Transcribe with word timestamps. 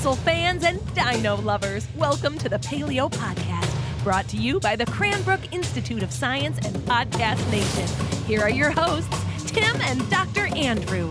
fossil 0.00 0.16
fans, 0.24 0.64
and 0.64 0.80
dino 0.94 1.36
lovers. 1.42 1.86
Welcome 1.94 2.38
to 2.38 2.48
the 2.48 2.56
Paleo 2.56 3.10
Podcast, 3.10 4.02
brought 4.02 4.26
to 4.28 4.38
you 4.38 4.58
by 4.58 4.74
the 4.74 4.86
Cranbrook 4.86 5.52
Institute 5.52 6.02
of 6.02 6.10
Science 6.10 6.56
and 6.66 6.74
Podcast 6.86 7.46
Nation. 7.50 8.24
Here 8.24 8.40
are 8.40 8.48
your 8.48 8.70
hosts, 8.70 9.14
Tim 9.52 9.76
and 9.82 10.08
Dr. 10.08 10.46
Andrew. 10.56 11.10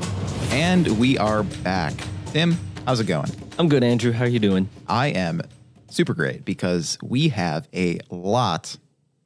And 0.49 0.99
we 0.99 1.20
are 1.20 1.44
back. 1.44 1.94
Tim, 2.31 2.57
how's 2.88 2.99
it 2.99 3.05
going? 3.05 3.29
I'm 3.59 3.70
good, 3.70 3.83
Andrew. 3.83 4.11
How 4.11 4.25
are 4.25 4.27
you 4.27 4.39
doing? 4.39 4.67
I 4.88 5.09
am 5.09 5.43
super 5.91 6.15
great 6.15 6.43
because 6.43 6.97
we 7.03 7.29
have 7.29 7.67
a 7.71 7.99
lot 8.09 8.75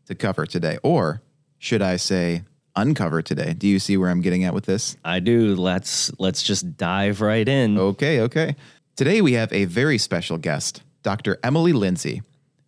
to 0.08 0.16
cover 0.16 0.46
today, 0.46 0.78
or 0.84 1.22
should 1.58 1.82
I 1.82 1.96
say, 1.96 2.44
uncover 2.76 3.22
today. 3.22 3.54
Do 3.54 3.70
you 3.70 3.80
see 3.80 3.96
where 3.96 4.10
I'm 4.10 4.20
getting 4.20 4.44
at 4.44 4.54
with 4.54 4.66
this? 4.66 4.98
I 5.06 5.22
do. 5.22 5.56
Let's 5.56 6.12
let's 6.20 6.44
just 6.44 6.76
dive 6.76 7.22
right 7.22 7.48
in. 7.48 7.78
Okay, 7.78 8.20
okay. 8.20 8.58
Today 8.96 9.22
we 9.22 9.34
have 9.34 9.52
a 9.52 9.66
very 9.66 9.98
special 9.98 10.38
guest, 10.38 10.84
Dr. 11.02 11.40
Emily 11.44 11.74
Lindsey, 11.74 12.22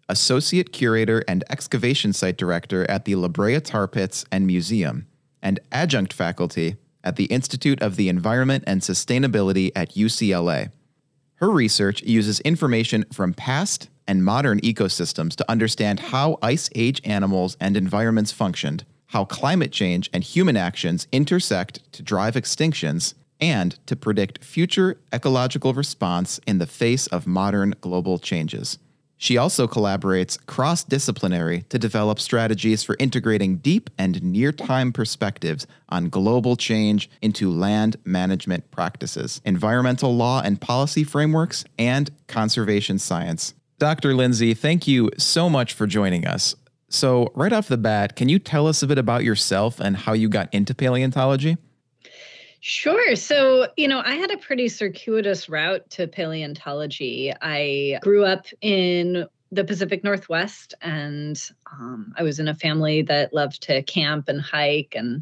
Associate 0.09 0.71
Curator 0.71 1.23
and 1.27 1.43
Excavation 1.51 2.13
Site 2.13 2.35
Director 2.35 2.89
at 2.89 3.05
the 3.05 3.13
La 3.13 3.27
Brea 3.27 3.59
Tar 3.59 3.87
Pits 3.87 4.25
and 4.31 4.47
Museum, 4.47 5.05
and 5.43 5.59
Adjunct 5.71 6.11
Faculty 6.11 6.77
at 7.03 7.15
the 7.15 7.25
Institute 7.25 7.79
of 7.79 7.95
the 7.95 8.09
Environment 8.09 8.63
and 8.65 8.81
Sustainability 8.81 9.71
at 9.75 9.93
UCLA. 9.93 10.71
Her 11.35 11.51
research 11.51 12.01
uses 12.01 12.39
information 12.39 13.05
from 13.13 13.35
past 13.35 13.89
and 14.07 14.25
modern 14.25 14.59
ecosystems 14.61 15.35
to 15.35 15.51
understand 15.51 15.99
how 15.99 16.39
ice 16.41 16.71
age 16.73 17.01
animals 17.03 17.55
and 17.59 17.77
environments 17.77 18.31
functioned, 18.31 18.83
how 19.07 19.25
climate 19.25 19.71
change 19.71 20.09
and 20.11 20.23
human 20.23 20.57
actions 20.57 21.07
intersect 21.11 21.81
to 21.93 22.01
drive 22.01 22.33
extinctions, 22.33 23.13
and 23.45 23.77
to 23.85 23.95
predict 23.95 24.43
future 24.43 24.97
ecological 25.13 25.71
response 25.75 26.39
in 26.47 26.57
the 26.57 26.65
face 26.65 27.05
of 27.07 27.27
modern 27.27 27.75
global 27.79 28.17
changes. 28.17 28.79
She 29.17 29.37
also 29.37 29.67
collaborates 29.67 30.43
cross 30.47 30.83
disciplinary 30.83 31.61
to 31.69 31.77
develop 31.77 32.19
strategies 32.19 32.83
for 32.83 32.95
integrating 32.99 33.57
deep 33.57 33.91
and 33.99 34.21
near 34.23 34.51
time 34.51 34.91
perspectives 34.91 35.67
on 35.89 36.09
global 36.09 36.55
change 36.55 37.07
into 37.21 37.51
land 37.51 37.97
management 38.03 38.71
practices, 38.71 39.41
environmental 39.45 40.15
law 40.15 40.41
and 40.43 40.59
policy 40.59 41.03
frameworks, 41.03 41.63
and 41.77 42.09
conservation 42.27 42.97
science. 42.97 43.53
Dr. 43.77 44.15
Lindsey, 44.15 44.55
thank 44.55 44.87
you 44.87 45.11
so 45.19 45.49
much 45.51 45.73
for 45.73 45.85
joining 45.85 46.25
us. 46.25 46.55
So, 46.89 47.31
right 47.35 47.53
off 47.53 47.67
the 47.67 47.77
bat, 47.77 48.15
can 48.15 48.27
you 48.27 48.39
tell 48.39 48.67
us 48.67 48.81
a 48.81 48.87
bit 48.87 48.97
about 48.97 49.23
yourself 49.23 49.79
and 49.79 49.95
how 49.97 50.13
you 50.13 50.29
got 50.29 50.51
into 50.51 50.73
paleontology? 50.73 51.57
Sure. 52.67 53.15
So, 53.15 53.67
you 53.77 53.87
know, 53.87 54.01
I 54.03 54.15
had 54.15 54.31
a 54.31 54.37
pretty 54.37 54.69
circuitous 54.69 55.47
route 55.47 55.87
to 55.91 56.07
paleontology. 56.07 57.31
I 57.39 57.99
grew 58.01 58.25
up 58.25 58.47
in 58.59 59.27
the 59.51 59.63
Pacific 59.63 60.03
Northwest, 60.03 60.73
and 60.81 61.39
um, 61.71 62.11
I 62.17 62.23
was 62.23 62.39
in 62.39 62.47
a 62.47 62.55
family 62.55 63.03
that 63.03 63.35
loved 63.35 63.61
to 63.67 63.83
camp 63.83 64.29
and 64.29 64.41
hike. 64.41 64.95
And 64.97 65.21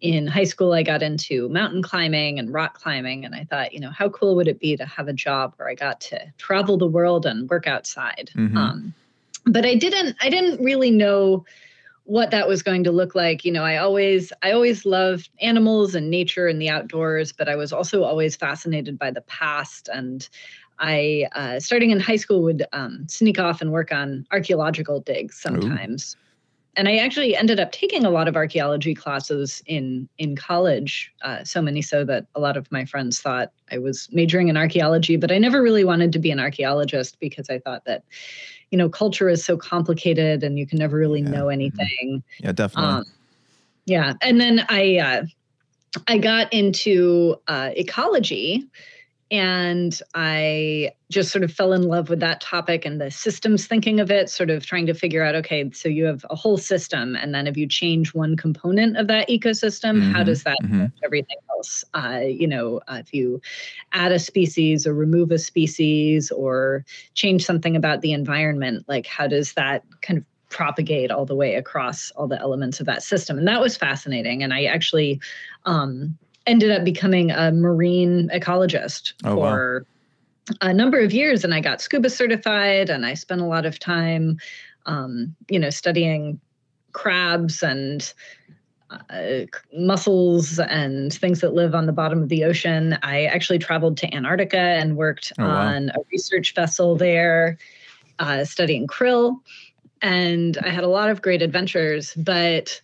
in 0.00 0.26
high 0.26 0.44
school, 0.44 0.72
I 0.72 0.82
got 0.82 1.02
into 1.02 1.50
mountain 1.50 1.82
climbing 1.82 2.38
and 2.38 2.54
rock 2.54 2.78
climbing. 2.80 3.26
And 3.26 3.34
I 3.34 3.44
thought, 3.44 3.74
you 3.74 3.80
know, 3.80 3.90
how 3.90 4.08
cool 4.08 4.34
would 4.36 4.48
it 4.48 4.58
be 4.58 4.74
to 4.78 4.86
have 4.86 5.08
a 5.08 5.12
job 5.12 5.52
where 5.58 5.68
I 5.68 5.74
got 5.74 6.00
to 6.00 6.32
travel 6.38 6.78
the 6.78 6.86
world 6.86 7.26
and 7.26 7.50
work 7.50 7.66
outside? 7.66 8.30
Mm-hmm. 8.34 8.56
Um, 8.56 8.94
but 9.44 9.66
I 9.66 9.74
didn't. 9.74 10.16
I 10.22 10.30
didn't 10.30 10.64
really 10.64 10.90
know 10.90 11.44
what 12.08 12.30
that 12.30 12.48
was 12.48 12.62
going 12.62 12.84
to 12.84 12.90
look 12.90 13.14
like. 13.14 13.44
You 13.44 13.52
know 13.52 13.64
i 13.64 13.76
always 13.76 14.32
i 14.42 14.50
always 14.50 14.86
loved 14.86 15.28
animals 15.40 15.94
and 15.94 16.10
nature 16.10 16.48
and 16.48 16.60
the 16.60 16.70
outdoors 16.70 17.32
but 17.32 17.48
i 17.48 17.54
was 17.54 17.72
also 17.72 18.02
always 18.02 18.34
fascinated 18.34 18.98
by 18.98 19.10
the 19.10 19.20
past. 19.22 19.88
And 19.92 20.26
i 20.78 21.26
uh, 21.32 21.60
starting 21.60 21.90
in 21.90 22.00
high 22.00 22.16
school 22.16 22.42
would 22.42 22.64
um, 22.72 23.06
sneak 23.08 23.38
off 23.38 23.60
and 23.60 23.72
work 23.72 23.92
on 23.92 24.26
archaeological 24.32 25.00
digs 25.00 25.36
sometimes. 25.36 26.16
Ooh. 26.16 26.27
And 26.78 26.88
i 26.88 26.96
actually 26.96 27.36
ended 27.36 27.60
up 27.60 27.72
taking 27.72 28.06
a 28.06 28.10
lot 28.10 28.28
of 28.28 28.36
archaeology 28.36 28.94
classes 28.94 29.62
in 29.66 30.08
in 30.16 30.34
college 30.36 31.12
uh, 31.22 31.44
so 31.44 31.60
many 31.60 31.82
so 31.82 32.04
that 32.04 32.26
a 32.34 32.40
lot 32.40 32.56
of 32.56 32.70
my 32.72 32.84
friends 32.84 33.20
thought 33.20 33.52
i 33.70 33.76
was 33.76 34.08
majoring 34.12 34.48
in 34.48 34.56
archaeology 34.56 35.16
but 35.16 35.30
i 35.30 35.36
never 35.36 35.60
really 35.60 35.84
wanted 35.84 36.12
to 36.12 36.18
be 36.18 36.30
an 36.30 36.40
archaeologist 36.40 37.18
because 37.20 37.50
i 37.50 37.58
thought 37.58 37.84
that 37.84 38.04
you 38.70 38.78
know 38.78 38.88
culture 38.88 39.28
is 39.28 39.44
so 39.44 39.56
complicated 39.56 40.42
and 40.42 40.58
you 40.58 40.66
can 40.66 40.78
never 40.78 40.96
really 40.96 41.20
yeah. 41.20 41.30
know 41.30 41.44
mm-hmm. 41.44 41.52
anything 41.52 42.22
yeah 42.38 42.52
definitely 42.52 42.90
um, 42.90 43.04
yeah 43.84 44.14
and 44.22 44.40
then 44.40 44.64
i 44.68 44.96
uh, 44.98 45.22
i 46.06 46.16
got 46.16 46.50
into 46.52 47.36
uh, 47.48 47.70
ecology 47.76 48.66
and 49.30 50.00
I 50.14 50.92
just 51.10 51.30
sort 51.30 51.44
of 51.44 51.52
fell 51.52 51.72
in 51.72 51.82
love 51.82 52.08
with 52.08 52.20
that 52.20 52.40
topic 52.40 52.84
and 52.84 53.00
the 53.00 53.10
systems 53.10 53.66
thinking 53.66 54.00
of 54.00 54.10
it, 54.10 54.30
sort 54.30 54.50
of 54.50 54.64
trying 54.64 54.86
to 54.86 54.94
figure 54.94 55.22
out 55.22 55.34
okay, 55.34 55.70
so 55.72 55.88
you 55.88 56.04
have 56.04 56.24
a 56.30 56.36
whole 56.36 56.56
system, 56.56 57.14
and 57.16 57.34
then 57.34 57.46
if 57.46 57.56
you 57.56 57.66
change 57.66 58.14
one 58.14 58.36
component 58.36 58.96
of 58.96 59.06
that 59.08 59.28
ecosystem, 59.28 60.00
mm-hmm. 60.00 60.12
how 60.12 60.22
does 60.22 60.44
that 60.44 60.56
mm-hmm. 60.62 60.86
everything 61.04 61.36
else? 61.50 61.84
Uh, 61.94 62.20
you 62.24 62.46
know, 62.46 62.80
uh, 62.88 62.96
if 63.00 63.12
you 63.12 63.40
add 63.92 64.12
a 64.12 64.18
species 64.18 64.86
or 64.86 64.94
remove 64.94 65.30
a 65.30 65.38
species 65.38 66.30
or 66.30 66.84
change 67.14 67.44
something 67.44 67.76
about 67.76 68.00
the 68.00 68.12
environment, 68.12 68.84
like 68.88 69.06
how 69.06 69.26
does 69.26 69.52
that 69.54 69.84
kind 70.00 70.18
of 70.18 70.24
propagate 70.50 71.10
all 71.10 71.26
the 71.26 71.36
way 71.36 71.54
across 71.54 72.10
all 72.12 72.26
the 72.26 72.40
elements 72.40 72.80
of 72.80 72.86
that 72.86 73.02
system? 73.02 73.38
And 73.38 73.46
that 73.48 73.60
was 73.60 73.76
fascinating. 73.76 74.42
And 74.42 74.54
I 74.54 74.64
actually, 74.64 75.20
um, 75.66 76.16
ended 76.48 76.70
up 76.70 76.84
becoming 76.84 77.30
a 77.30 77.52
marine 77.52 78.28
ecologist 78.34 79.12
oh, 79.24 79.36
for 79.36 79.86
wow. 80.50 80.56
a 80.62 80.74
number 80.74 80.98
of 80.98 81.12
years 81.12 81.44
and 81.44 81.54
i 81.54 81.60
got 81.60 81.80
scuba 81.80 82.10
certified 82.10 82.90
and 82.90 83.06
i 83.06 83.14
spent 83.14 83.40
a 83.40 83.46
lot 83.46 83.66
of 83.66 83.78
time 83.78 84.38
um, 84.86 85.34
you 85.48 85.58
know 85.58 85.70
studying 85.70 86.40
crabs 86.92 87.62
and 87.62 88.12
uh, 88.90 89.40
mussels 89.76 90.58
and 90.58 91.12
things 91.12 91.40
that 91.40 91.54
live 91.54 91.74
on 91.74 91.86
the 91.86 91.92
bottom 91.92 92.22
of 92.22 92.28
the 92.28 92.44
ocean. 92.44 92.98
I 93.02 93.24
actually 93.24 93.58
traveled 93.58 93.98
to 93.98 94.14
Antarctica 94.14 94.58
and 94.58 94.96
worked 94.96 95.32
oh, 95.38 95.44
wow. 95.44 95.74
on 95.74 95.90
a 95.90 95.98
research 96.10 96.54
vessel 96.54 96.96
there, 96.96 97.58
uh, 98.18 98.44
studying 98.44 98.86
krill. 98.86 99.40
And 100.00 100.56
I 100.58 100.70
had 100.70 100.84
a 100.84 100.88
lot 100.88 101.10
of 101.10 101.22
great 101.22 101.42
adventures, 101.42 102.14
but 102.14 102.80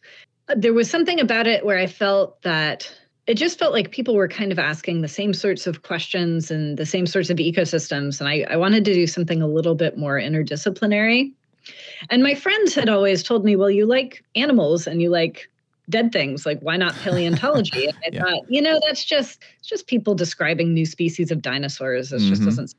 there 0.54 0.74
was 0.74 0.90
something 0.90 1.20
about 1.20 1.46
it 1.46 1.64
where 1.64 1.78
I 1.78 1.86
felt 1.86 2.42
that 2.42 2.92
it 3.26 3.34
just 3.34 3.58
felt 3.58 3.72
like 3.72 3.90
people 3.90 4.14
were 4.14 4.28
kind 4.28 4.52
of 4.52 4.58
asking 4.58 5.00
the 5.00 5.08
same 5.08 5.32
sorts 5.32 5.66
of 5.66 5.82
questions 5.82 6.50
and 6.50 6.76
the 6.76 6.86
same 6.86 7.06
sorts 7.06 7.30
of 7.30 7.38
ecosystems. 7.38 8.20
And 8.20 8.28
I, 8.28 8.46
I 8.50 8.56
wanted 8.56 8.84
to 8.84 8.92
do 8.92 9.06
something 9.06 9.40
a 9.40 9.46
little 9.46 9.74
bit 9.74 9.96
more 9.96 10.18
interdisciplinary. 10.18 11.32
And 12.10 12.22
my 12.22 12.34
friends 12.34 12.74
had 12.74 12.90
always 12.90 13.22
told 13.22 13.44
me, 13.44 13.56
well, 13.56 13.70
you 13.70 13.86
like 13.86 14.22
animals 14.36 14.86
and 14.86 15.00
you 15.00 15.08
like 15.08 15.48
dead 15.90 16.12
things 16.12 16.46
like 16.46 16.58
why 16.60 16.78
not 16.78 16.94
paleontology 16.96 17.86
and 17.88 17.96
i 18.04 18.08
yeah. 18.10 18.22
thought 18.22 18.40
you 18.48 18.62
know 18.62 18.80
that's 18.86 19.04
just 19.04 19.42
it's 19.58 19.68
just 19.68 19.86
people 19.86 20.14
describing 20.14 20.72
new 20.72 20.86
species 20.86 21.30
of 21.30 21.42
dinosaurs 21.42 22.10
it 22.10 22.20
mm-hmm. 22.20 22.30
just 22.30 22.42
doesn't 22.42 22.74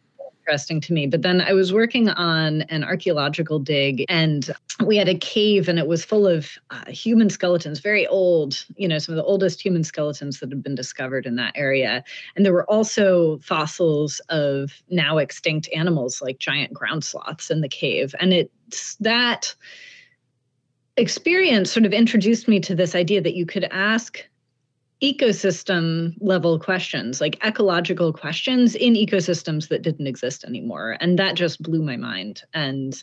interesting 0.47 0.79
to 0.79 0.93
me. 0.93 1.07
But 1.07 1.23
then 1.23 1.41
I 1.41 1.53
was 1.53 1.73
working 1.73 2.09
on 2.09 2.61
an 2.63 2.83
archaeological 2.83 3.57
dig 3.57 4.05
and 4.09 4.51
we 4.85 4.95
had 4.95 5.09
a 5.09 5.17
cave 5.17 5.67
and 5.67 5.79
it 5.79 5.87
was 5.87 6.05
full 6.05 6.27
of 6.27 6.51
uh, 6.69 6.85
human 6.91 7.29
skeletons, 7.31 7.79
very 7.79 8.05
old, 8.05 8.63
you 8.75 8.87
know, 8.87 8.99
some 8.99 9.13
of 9.13 9.17
the 9.17 9.23
oldest 9.23 9.63
human 9.63 9.83
skeletons 9.83 10.39
that 10.39 10.49
had 10.49 10.61
been 10.61 10.75
discovered 10.75 11.25
in 11.25 11.35
that 11.37 11.53
area. 11.55 12.03
And 12.35 12.45
there 12.45 12.53
were 12.53 12.69
also 12.69 13.39
fossils 13.39 14.19
of 14.29 14.71
now 14.89 15.17
extinct 15.17 15.67
animals 15.75 16.21
like 16.21 16.37
giant 16.37 16.73
ground 16.73 17.03
sloths 17.03 17.49
in 17.49 17.61
the 17.61 17.69
cave. 17.69 18.13
And 18.19 18.31
it's 18.31 18.95
that 18.97 19.55
experience 20.95 21.71
sort 21.71 21.87
of 21.87 21.93
introduced 21.93 22.47
me 22.47 22.59
to 22.59 22.75
this 22.75 22.93
idea 22.93 23.19
that 23.21 23.35
you 23.35 23.47
could 23.47 23.63
ask 23.65 24.23
ecosystem 25.01 26.15
level 26.19 26.57
questions, 26.59 27.19
like 27.19 27.37
ecological 27.45 28.13
questions 28.13 28.75
in 28.75 28.93
ecosystems 28.93 29.67
that 29.67 29.81
didn't 29.81 30.07
exist 30.07 30.43
anymore. 30.43 30.97
And 30.99 31.19
that 31.19 31.35
just 31.35 31.61
blew 31.61 31.81
my 31.81 31.97
mind. 31.97 32.43
And 32.53 33.01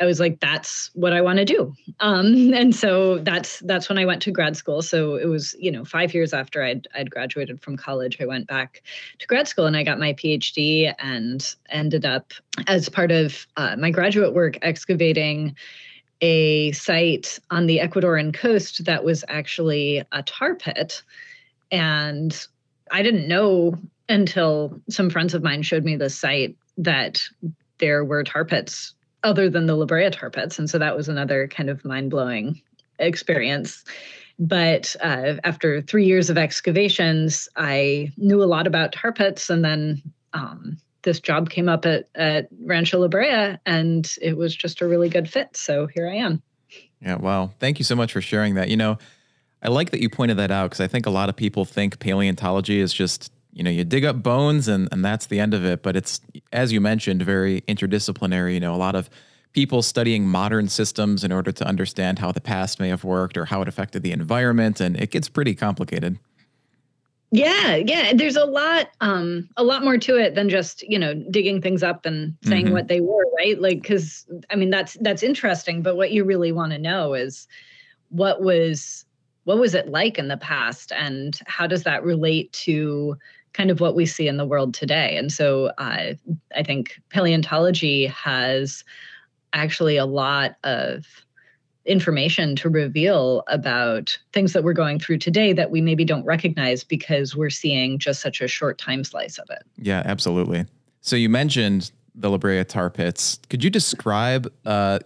I 0.00 0.04
was 0.04 0.20
like, 0.20 0.40
that's 0.40 0.90
what 0.94 1.12
I 1.12 1.20
want 1.20 1.38
to 1.38 1.44
do. 1.44 1.74
Um, 2.00 2.52
and 2.54 2.74
so 2.74 3.18
that's 3.18 3.60
that's 3.60 3.88
when 3.88 3.98
I 3.98 4.04
went 4.04 4.22
to 4.22 4.30
grad 4.30 4.56
school. 4.56 4.82
So 4.82 5.16
it 5.16 5.26
was, 5.26 5.54
you 5.58 5.70
know, 5.70 5.84
five 5.84 6.12
years 6.12 6.32
after 6.32 6.62
I'd 6.62 6.86
I'd 6.94 7.10
graduated 7.10 7.60
from 7.62 7.76
college, 7.76 8.18
I 8.20 8.26
went 8.26 8.46
back 8.46 8.82
to 9.18 9.26
grad 9.26 9.48
school 9.48 9.66
and 9.66 9.76
I 9.76 9.84
got 9.84 9.98
my 9.98 10.12
PhD 10.14 10.94
and 10.98 11.54
ended 11.70 12.04
up 12.04 12.32
as 12.66 12.88
part 12.88 13.10
of 13.10 13.46
uh, 13.56 13.76
my 13.76 13.90
graduate 13.90 14.34
work 14.34 14.58
excavating 14.62 15.56
a 16.22 16.72
site 16.72 17.38
on 17.50 17.66
the 17.66 17.78
Ecuadorian 17.78 18.32
coast 18.32 18.84
that 18.86 19.04
was 19.04 19.24
actually 19.28 20.02
a 20.12 20.22
tar 20.22 20.54
pit 20.54 21.02
and 21.70 22.46
I 22.92 23.02
didn't 23.02 23.26
know 23.26 23.78
until 24.08 24.80
some 24.88 25.10
friends 25.10 25.34
of 25.34 25.42
mine 25.42 25.62
showed 25.62 25.84
me 25.84 25.96
the 25.96 26.10
site 26.10 26.56
that 26.76 27.20
there 27.78 28.04
were 28.04 28.22
tar 28.22 28.44
pits 28.44 28.94
other 29.24 29.48
than 29.48 29.66
the 29.66 29.74
La 29.74 29.86
Brea 29.86 30.10
tar 30.10 30.30
pits. 30.30 30.58
And 30.58 30.68
so 30.68 30.78
that 30.78 30.96
was 30.96 31.08
another 31.08 31.48
kind 31.48 31.70
of 31.70 31.84
mind 31.84 32.10
blowing 32.10 32.60
experience. 32.98 33.84
But 34.38 34.94
uh, 35.00 35.34
after 35.44 35.80
three 35.80 36.04
years 36.04 36.28
of 36.28 36.36
excavations, 36.36 37.48
I 37.56 38.12
knew 38.16 38.42
a 38.42 38.44
lot 38.44 38.66
about 38.66 38.92
tar 38.92 39.12
pits 39.12 39.48
and 39.48 39.64
then 39.64 40.02
um, 40.34 40.78
this 41.02 41.20
job 41.20 41.50
came 41.50 41.68
up 41.68 41.84
at, 41.86 42.08
at 42.14 42.48
Rancho 42.64 42.98
La 42.98 43.08
Brea 43.08 43.58
and 43.66 44.16
it 44.20 44.36
was 44.36 44.54
just 44.54 44.80
a 44.80 44.88
really 44.88 45.08
good 45.08 45.28
fit. 45.28 45.56
So 45.56 45.86
here 45.86 46.08
I 46.08 46.16
am. 46.16 46.42
Yeah, 47.00 47.16
wow. 47.16 47.50
Thank 47.58 47.78
you 47.78 47.84
so 47.84 47.96
much 47.96 48.12
for 48.12 48.20
sharing 48.20 48.54
that. 48.54 48.68
You 48.68 48.76
know, 48.76 48.98
I 49.62 49.68
like 49.68 49.90
that 49.90 50.00
you 50.00 50.08
pointed 50.08 50.36
that 50.38 50.50
out 50.50 50.70
because 50.70 50.80
I 50.80 50.88
think 50.88 51.06
a 51.06 51.10
lot 51.10 51.28
of 51.28 51.36
people 51.36 51.64
think 51.64 51.98
paleontology 51.98 52.80
is 52.80 52.92
just, 52.92 53.32
you 53.52 53.62
know, 53.62 53.70
you 53.70 53.84
dig 53.84 54.04
up 54.04 54.22
bones 54.22 54.68
and, 54.68 54.88
and 54.92 55.04
that's 55.04 55.26
the 55.26 55.40
end 55.40 55.54
of 55.54 55.64
it. 55.64 55.82
But 55.82 55.96
it's, 55.96 56.20
as 56.52 56.72
you 56.72 56.80
mentioned, 56.80 57.22
very 57.22 57.62
interdisciplinary. 57.62 58.54
You 58.54 58.60
know, 58.60 58.74
a 58.74 58.76
lot 58.76 58.94
of 58.94 59.10
people 59.52 59.82
studying 59.82 60.26
modern 60.26 60.68
systems 60.68 61.24
in 61.24 61.32
order 61.32 61.52
to 61.52 61.66
understand 61.66 62.18
how 62.18 62.32
the 62.32 62.40
past 62.40 62.80
may 62.80 62.88
have 62.88 63.04
worked 63.04 63.36
or 63.36 63.44
how 63.44 63.60
it 63.62 63.68
affected 63.68 64.02
the 64.02 64.12
environment. 64.12 64.80
And 64.80 64.98
it 64.98 65.10
gets 65.10 65.28
pretty 65.28 65.54
complicated. 65.54 66.18
Yeah, 67.34 67.76
yeah. 67.76 68.12
There's 68.14 68.36
a 68.36 68.44
lot, 68.44 68.90
um, 69.00 69.48
a 69.56 69.64
lot 69.64 69.82
more 69.82 69.96
to 69.96 70.16
it 70.16 70.34
than 70.34 70.50
just 70.50 70.82
you 70.82 70.98
know 70.98 71.14
digging 71.30 71.62
things 71.62 71.82
up 71.82 72.04
and 72.04 72.36
saying 72.44 72.66
mm-hmm. 72.66 72.74
what 72.74 72.88
they 72.88 73.00
were, 73.00 73.24
right? 73.38 73.58
Like, 73.58 73.80
because 73.80 74.26
I 74.50 74.54
mean 74.54 74.68
that's 74.68 74.98
that's 75.00 75.22
interesting, 75.22 75.82
but 75.82 75.96
what 75.96 76.12
you 76.12 76.24
really 76.24 76.52
want 76.52 76.72
to 76.72 76.78
know 76.78 77.14
is 77.14 77.48
what 78.10 78.42
was 78.42 79.06
what 79.44 79.58
was 79.58 79.74
it 79.74 79.88
like 79.88 80.18
in 80.18 80.28
the 80.28 80.36
past, 80.36 80.92
and 80.92 81.40
how 81.46 81.66
does 81.66 81.84
that 81.84 82.04
relate 82.04 82.52
to 82.52 83.16
kind 83.54 83.70
of 83.70 83.80
what 83.80 83.94
we 83.94 84.04
see 84.04 84.28
in 84.28 84.36
the 84.36 84.46
world 84.46 84.74
today? 84.74 85.16
And 85.16 85.32
so 85.32 85.72
uh, 85.78 86.12
I 86.54 86.62
think 86.62 87.00
paleontology 87.08 88.06
has 88.06 88.84
actually 89.54 89.96
a 89.96 90.06
lot 90.06 90.56
of 90.64 91.21
information 91.84 92.54
to 92.56 92.68
reveal 92.68 93.42
about 93.48 94.16
things 94.32 94.52
that 94.52 94.62
we're 94.62 94.72
going 94.72 94.98
through 94.98 95.18
today 95.18 95.52
that 95.52 95.70
we 95.70 95.80
maybe 95.80 96.04
don't 96.04 96.24
recognize 96.24 96.84
because 96.84 97.34
we're 97.34 97.50
seeing 97.50 97.98
just 97.98 98.20
such 98.20 98.40
a 98.40 98.48
short 98.48 98.78
time 98.78 99.02
slice 99.04 99.38
of 99.38 99.48
it. 99.50 99.62
Yeah, 99.76 100.02
absolutely. 100.04 100.66
So 101.00 101.16
you 101.16 101.28
mentioned 101.28 101.90
the 102.14 102.30
La 102.30 102.38
Brea 102.38 102.64
tar 102.64 102.90
pits. 102.90 103.40
Could 103.48 103.64
you 103.64 103.70
describe 103.70 104.52
uh, 104.64 105.00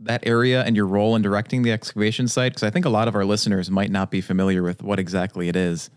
that 0.00 0.26
area 0.26 0.64
and 0.64 0.74
your 0.74 0.86
role 0.86 1.14
in 1.16 1.22
directing 1.22 1.62
the 1.62 1.72
excavation 1.72 2.28
site? 2.28 2.52
Because 2.52 2.64
I 2.64 2.70
think 2.70 2.84
a 2.84 2.90
lot 2.90 3.08
of 3.08 3.14
our 3.14 3.24
listeners 3.24 3.70
might 3.70 3.90
not 3.90 4.10
be 4.10 4.20
familiar 4.20 4.62
with 4.62 4.82
what 4.82 4.98
exactly 4.98 5.48
it 5.48 5.56
is. 5.56 5.90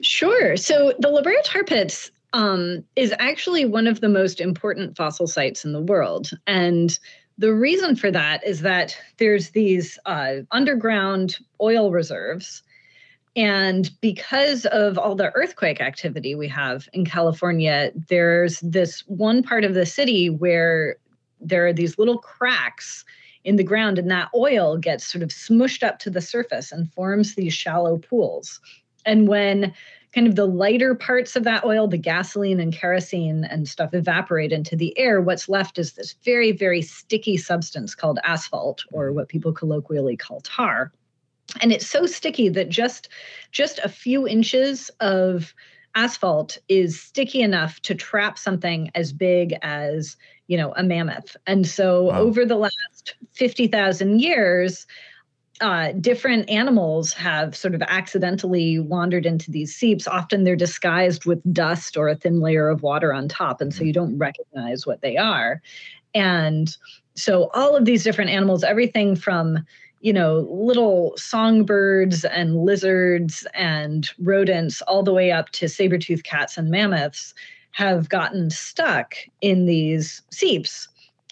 Sure. 0.00 0.56
So 0.56 0.92
the 0.98 1.08
La 1.08 1.22
Brea 1.22 1.40
tar 1.44 1.64
pits 1.64 2.10
um, 2.32 2.84
is 2.96 3.14
actually 3.18 3.64
one 3.64 3.86
of 3.86 4.00
the 4.00 4.08
most 4.08 4.40
important 4.40 4.96
fossil 4.96 5.26
sites 5.26 5.64
in 5.64 5.72
the 5.72 5.80
world. 5.80 6.30
And 6.46 6.98
the 7.38 7.54
reason 7.54 7.96
for 7.96 8.10
that 8.10 8.46
is 8.46 8.60
that 8.60 8.96
there's 9.18 9.50
these 9.50 9.98
uh, 10.06 10.36
underground 10.50 11.38
oil 11.60 11.90
reserves. 11.90 12.62
And 13.34 13.90
because 14.00 14.66
of 14.66 14.98
all 14.98 15.14
the 15.14 15.32
earthquake 15.34 15.80
activity 15.80 16.34
we 16.34 16.48
have 16.48 16.88
in 16.92 17.06
California, 17.06 17.90
there's 18.08 18.60
this 18.60 19.00
one 19.06 19.42
part 19.42 19.64
of 19.64 19.74
the 19.74 19.86
city 19.86 20.28
where 20.28 20.96
there 21.40 21.66
are 21.66 21.72
these 21.72 21.98
little 21.98 22.18
cracks 22.18 23.04
in 23.44 23.56
the 23.56 23.64
ground, 23.64 23.98
and 23.98 24.10
that 24.10 24.28
oil 24.34 24.76
gets 24.76 25.04
sort 25.04 25.22
of 25.22 25.30
smushed 25.30 25.82
up 25.82 25.98
to 25.98 26.10
the 26.10 26.20
surface 26.20 26.70
and 26.70 26.92
forms 26.92 27.34
these 27.34 27.54
shallow 27.54 27.98
pools. 27.98 28.60
And 29.04 29.26
when 29.26 29.74
kind 30.14 30.26
of 30.26 30.36
the 30.36 30.46
lighter 30.46 30.94
parts 30.94 31.36
of 31.36 31.44
that 31.44 31.64
oil, 31.64 31.88
the 31.88 31.96
gasoline 31.96 32.60
and 32.60 32.72
kerosene 32.72 33.44
and 33.44 33.68
stuff 33.68 33.94
evaporate 33.94 34.52
into 34.52 34.76
the 34.76 34.96
air. 34.98 35.20
What's 35.20 35.48
left 35.48 35.78
is 35.78 35.94
this 35.94 36.14
very, 36.24 36.52
very 36.52 36.82
sticky 36.82 37.36
substance 37.36 37.94
called 37.94 38.18
asphalt, 38.24 38.84
or 38.92 39.12
what 39.12 39.28
people 39.28 39.52
colloquially 39.52 40.16
call 40.16 40.40
tar. 40.42 40.92
And 41.60 41.72
it's 41.72 41.86
so 41.86 42.06
sticky 42.06 42.48
that 42.50 42.68
just 42.68 43.08
just 43.50 43.78
a 43.80 43.88
few 43.88 44.26
inches 44.28 44.90
of 45.00 45.54
asphalt 45.94 46.58
is 46.68 47.00
sticky 47.00 47.42
enough 47.42 47.80
to 47.80 47.94
trap 47.94 48.38
something 48.38 48.90
as 48.94 49.12
big 49.12 49.54
as 49.62 50.16
you 50.46 50.56
know 50.56 50.72
a 50.76 50.82
mammoth 50.82 51.36
and 51.46 51.66
so 51.66 52.04
wow. 52.04 52.18
over 52.18 52.46
the 52.46 52.56
last 52.56 53.14
50,000 53.34 54.20
years 54.20 54.86
uh, 55.62 55.92
different 55.92 56.50
animals 56.50 57.12
have 57.12 57.54
sort 57.54 57.74
of 57.74 57.82
accidentally 57.82 58.80
wandered 58.80 59.24
into 59.24 59.50
these 59.50 59.74
seeps. 59.74 60.08
Often 60.08 60.42
they're 60.42 60.56
disguised 60.56 61.24
with 61.24 61.40
dust 61.54 61.96
or 61.96 62.08
a 62.08 62.16
thin 62.16 62.40
layer 62.40 62.68
of 62.68 62.82
water 62.82 63.14
on 63.14 63.28
top, 63.28 63.60
and 63.60 63.72
so 63.72 63.84
you 63.84 63.92
don't 63.92 64.18
recognize 64.18 64.86
what 64.86 65.02
they 65.02 65.16
are. 65.16 65.62
And 66.14 66.76
so 67.14 67.48
all 67.54 67.76
of 67.76 67.84
these 67.84 68.02
different 68.02 68.30
animals, 68.30 68.64
everything 68.64 69.14
from 69.14 69.64
you 70.00 70.12
know 70.12 70.48
little 70.50 71.14
songbirds 71.16 72.24
and 72.24 72.56
lizards 72.64 73.46
and 73.54 74.10
rodents, 74.18 74.82
all 74.82 75.04
the 75.04 75.12
way 75.12 75.30
up 75.30 75.50
to 75.50 75.68
saber-toothed 75.68 76.24
cats 76.24 76.58
and 76.58 76.70
mammoths, 76.70 77.34
have 77.70 78.08
gotten 78.08 78.50
stuck 78.50 79.14
in 79.40 79.66
these 79.66 80.22
seeps 80.32 80.88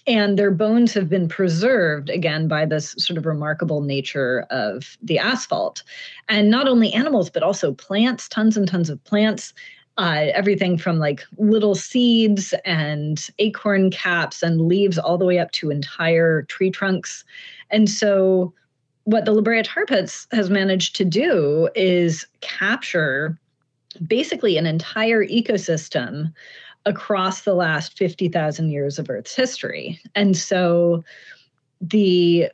and 0.07 0.37
their 0.37 0.51
bones 0.51 0.93
have 0.93 1.09
been 1.09 1.27
preserved 1.27 2.09
again 2.09 2.47
by 2.47 2.65
this 2.65 2.95
sort 2.97 3.17
of 3.17 3.25
remarkable 3.25 3.81
nature 3.81 4.45
of 4.49 4.97
the 5.01 5.19
asphalt. 5.19 5.83
And 6.29 6.49
not 6.49 6.67
only 6.67 6.93
animals 6.93 7.29
but 7.29 7.43
also 7.43 7.73
plants 7.73 8.27
tons 8.27 8.57
and 8.57 8.67
tons 8.67 8.89
of 8.89 9.03
plants 9.03 9.53
uh, 9.97 10.27
everything 10.33 10.77
from 10.77 10.97
like 10.97 11.23
little 11.37 11.75
seeds 11.75 12.53
and 12.65 13.27
acorn 13.39 13.91
caps 13.91 14.41
and 14.41 14.61
leaves 14.61 14.97
all 14.97 15.17
the 15.17 15.25
way 15.25 15.37
up 15.37 15.51
to 15.51 15.69
entire 15.69 16.43
tree 16.43 16.71
trunks. 16.71 17.23
And 17.69 17.89
so 17.89 18.53
what 19.03 19.25
the 19.25 19.31
La 19.31 19.41
Brea 19.41 19.63
tar 19.63 19.85
pits 19.85 20.27
has 20.31 20.49
managed 20.49 20.95
to 20.95 21.05
do 21.05 21.69
is 21.75 22.25
capture 22.39 23.37
basically 24.07 24.57
an 24.57 24.65
entire 24.65 25.25
ecosystem 25.25 26.33
across 26.85 27.41
the 27.41 27.53
last 27.53 27.97
50,000 27.97 28.69
years 28.69 28.97
of 28.97 29.09
Earth's 29.09 29.35
history. 29.35 29.99
And 30.15 30.35
so 30.35 31.03
the 31.79 32.49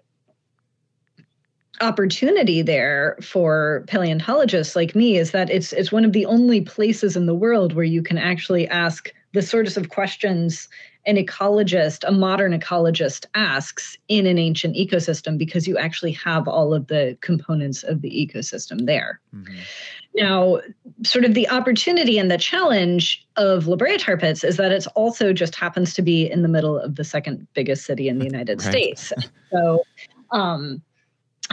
opportunity 1.79 2.61
there 2.61 3.17
for 3.21 3.83
paleontologists 3.87 4.75
like 4.75 4.95
me 4.95 5.17
is 5.17 5.31
that 5.31 5.49
it's 5.49 5.73
it's 5.73 5.91
one 5.91 6.03
of 6.03 6.11
the 6.11 6.25
only 6.25 6.61
places 6.61 7.15
in 7.15 7.27
the 7.27 7.35
world 7.35 7.73
where 7.73 7.85
you 7.85 8.01
can 8.01 8.17
actually 8.17 8.67
ask 8.67 9.13
the 9.33 9.41
sorts 9.41 9.77
of 9.77 9.89
questions 9.89 10.67
an 11.05 11.15
ecologist, 11.15 12.03
a 12.05 12.11
modern 12.11 12.59
ecologist 12.59 13.25
asks 13.33 13.97
in 14.09 14.25
an 14.25 14.37
ancient 14.37 14.75
ecosystem 14.75 15.37
because 15.37 15.65
you 15.65 15.77
actually 15.77 16.11
have 16.11 16.47
all 16.49 16.73
of 16.73 16.87
the 16.87 17.17
components 17.21 17.81
of 17.83 18.01
the 18.01 18.09
ecosystem 18.09 18.85
there. 18.85 19.21
Mm-hmm. 19.33 19.55
Now, 20.17 20.59
sort 21.03 21.25
of 21.25 21.33
the 21.33 21.47
opportunity 21.49 22.17
and 22.17 22.31
the 22.31 22.37
challenge 22.37 23.25
of 23.35 23.67
La 23.67 23.75
Brea 23.75 23.97
tar 23.97 24.17
pits 24.17 24.43
is 24.43 24.57
that 24.57 24.71
it 24.71 24.87
also 24.95 25.31
just 25.31 25.55
happens 25.55 25.93
to 25.93 26.01
be 26.01 26.29
in 26.29 26.41
the 26.41 26.47
middle 26.47 26.77
of 26.77 26.95
the 26.95 27.03
second 27.03 27.47
biggest 27.53 27.85
city 27.85 28.09
in 28.09 28.17
the 28.19 28.25
United 28.25 28.61
right. 28.63 28.71
States. 28.71 29.13
So 29.49 29.81
um, 30.31 30.81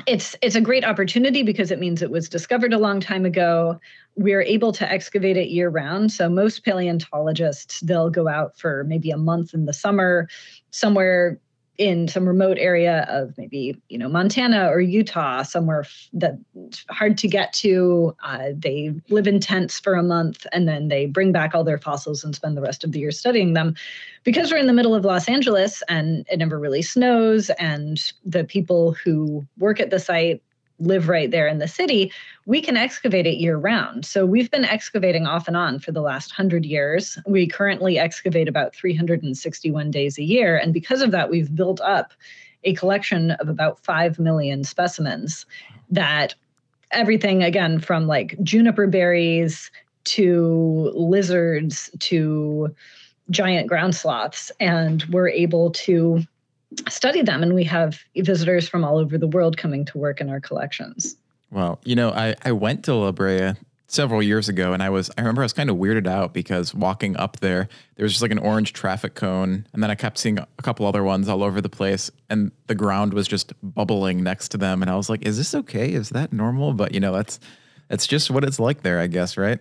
it's 0.07 0.35
it's 0.43 0.57
a 0.57 0.61
great 0.61 0.85
opportunity 0.85 1.45
because 1.45 1.71
it 1.71 1.79
means 1.79 2.03
it 2.03 2.11
was 2.11 2.29
discovered 2.29 2.73
a 2.73 2.79
long 2.79 2.99
time 2.99 3.25
ago. 3.25 3.79
We're 4.17 4.43
able 4.43 4.73
to 4.73 4.91
excavate 4.91 5.37
it 5.37 5.49
year 5.49 5.69
round. 5.69 6.11
So 6.11 6.29
most 6.29 6.65
paleontologists 6.65 7.81
they'll 7.81 8.11
go 8.11 8.29
out 8.29 8.59
for 8.59 8.85
maybe 8.85 9.11
a 9.11 9.17
month 9.17 9.55
in 9.55 9.67
the 9.67 9.73
summer 9.73 10.29
somewhere 10.71 11.39
in 11.77 12.07
some 12.07 12.27
remote 12.27 12.57
area 12.59 13.05
of 13.09 13.37
maybe 13.37 13.77
you 13.89 13.99
know 13.99 14.09
Montana 14.09 14.69
or 14.69 14.81
Utah, 14.81 15.43
somewhere 15.43 15.85
that's 16.13 16.85
hard 16.89 17.19
to 17.19 17.29
get 17.29 17.53
to. 17.55 18.15
Uh, 18.23 18.51
they 18.57 18.95
live 19.09 19.27
in 19.27 19.41
tents 19.41 19.81
for 19.81 19.95
a 19.95 20.03
month 20.03 20.47
and 20.53 20.69
then 20.69 20.89
they 20.89 21.07
bring 21.07 21.33
back 21.33 21.55
all 21.55 21.65
their 21.65 21.79
fossils 21.79 22.23
and 22.23 22.35
spend 22.35 22.57
the 22.57 22.61
rest 22.61 22.85
of 22.85 22.93
the 22.93 23.01
year 23.01 23.11
studying 23.11 23.55
them. 23.55 23.75
Because 24.23 24.51
we're 24.51 24.59
in 24.59 24.69
the 24.69 24.73
middle 24.73 24.95
of 24.95 25.05
Los 25.05 25.29
Angeles 25.29 25.83
and 25.89 26.27
it 26.31 26.39
never 26.39 26.59
really 26.59 26.83
snows, 26.83 27.51
and 27.51 28.13
the 28.25 28.45
people 28.45 28.93
who 28.93 29.45
work 29.59 29.81
at 29.81 29.91
the 29.91 29.99
site 29.99 30.43
live 30.81 31.09
right 31.09 31.31
there 31.31 31.47
in 31.47 31.59
the 31.59 31.69
city, 31.69 32.13
we 32.47 32.61
can 32.61 32.77
excavate 32.77 33.27
it 33.27 33.37
year 33.37 33.57
round. 33.57 34.05
So 34.05 34.27
we've 34.27 34.51
been 34.51 34.65
excavating 34.65 35.27
off 35.27 35.47
and 35.47 35.57
on 35.57 35.79
for 35.79 35.93
the 35.93 36.01
last 36.01 36.33
100 36.33 36.65
years. 36.65 37.19
We 37.27 37.47
currently 37.47 37.99
excavate 37.99 38.49
about 38.49 38.75
361 38.75 39.91
days 39.91 40.19
a 40.19 40.25
year. 40.25 40.57
And 40.57 40.73
because 40.73 41.01
of 41.01 41.11
that, 41.13 41.31
we've 41.31 41.55
built 41.55 41.81
up 41.81 42.13
a 42.65 42.75
collection 42.75 43.33
of 43.33 43.49
about 43.49 43.79
5 43.79 44.19
million 44.19 44.65
specimens 44.65 45.47
that 45.91 46.35
everything, 46.91 47.43
again, 47.43 47.79
from 47.79 48.07
like 48.07 48.37
juniper 48.43 48.87
berries 48.87 49.71
to 50.05 50.91
lizards 50.95 51.91
to 51.99 52.75
giant 53.31 53.69
ground 53.69 53.95
sloths. 53.95 54.51
And 54.61 55.05
we're 55.05 55.29
able 55.29 55.71
to 55.71 56.25
study 56.89 57.23
them 57.23 57.43
and 57.43 57.55
we 57.55 57.65
have 57.65 58.01
visitors 58.17 58.69
from 58.69 58.85
all 58.85 58.99
over 58.99 59.19
the 59.19 59.27
world 59.27 59.57
coming 59.57 59.85
to 59.87 59.99
work 59.99 60.21
in 60.21 60.29
our 60.31 60.41
collections. 60.41 61.17
Well 61.51 61.79
you 61.85 61.95
know 61.95 62.11
i, 62.11 62.35
I 62.45 62.53
went 62.53 62.85
to 62.85 62.95
la 62.95 63.13
brea 63.13 63.53
several 63.87 64.23
years 64.23 64.49
ago 64.49 64.73
and 64.73 64.83
i 64.83 64.91
was 64.91 65.09
i 65.17 65.21
remember 65.21 65.43
i 65.43 65.45
was 65.45 65.53
kind 65.53 65.71
of 65.71 65.77
weirded 65.77 66.09
out 66.09 66.35
because 66.35 66.75
walking 66.75 67.17
up 67.17 67.39
there 67.39 67.69
there 67.95 68.03
was 68.03 68.13
just 68.13 68.23
like 68.23 68.33
an 68.33 68.39
orange 68.39 68.73
traffic 68.73 69.15
cone 69.15 69.65
and 69.73 69.83
then 69.83 69.91
i 69.91 69.95
kept 69.95 70.19
seeing 70.19 70.39
a 70.39 70.47
couple 70.63 70.85
other 70.85 71.05
ones 71.05 71.29
all 71.29 71.45
over 71.45 71.61
the 71.61 71.69
place 71.69 72.11
and 72.29 72.51
the 72.67 72.75
ground 72.75 73.15
was 73.15 73.29
just 73.29 73.53
bubbling 73.63 74.23
next 74.25 74.49
to 74.49 74.59
them 74.59 74.83
and 74.83 74.91
i 74.91 74.97
was 74.97 75.09
like 75.09 75.25
is 75.25 75.37
this 75.37 75.55
okay? 75.55 75.93
Is 75.93 76.11
that 76.11 76.33
normal? 76.33 76.73
But 76.73 76.93
you 76.93 76.99
know 76.99 77.13
that's 77.13 77.39
that's 77.89 78.07
just 78.07 78.31
what 78.31 78.45
it's 78.45 78.59
like 78.59 78.83
there 78.83 78.99
i 78.99 79.07
guess 79.07 79.37
right 79.37 79.61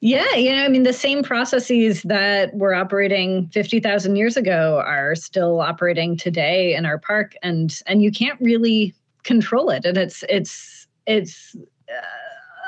Yeah, 0.00 0.34
you 0.34 0.54
know, 0.54 0.64
I 0.64 0.68
mean, 0.68 0.82
the 0.84 0.92
same 0.92 1.22
processes 1.22 2.02
that 2.04 2.54
were 2.54 2.74
operating 2.74 3.48
fifty 3.48 3.80
thousand 3.80 4.16
years 4.16 4.36
ago 4.36 4.82
are 4.84 5.14
still 5.14 5.60
operating 5.60 6.16
today 6.16 6.74
in 6.74 6.86
our 6.86 6.98
park, 6.98 7.34
and 7.42 7.80
and 7.86 8.02
you 8.02 8.10
can't 8.10 8.40
really 8.40 8.94
control 9.22 9.70
it, 9.70 9.84
and 9.84 9.96
it's 9.96 10.24
it's 10.28 10.86
it's. 11.06 11.56
Uh, 11.88 12.19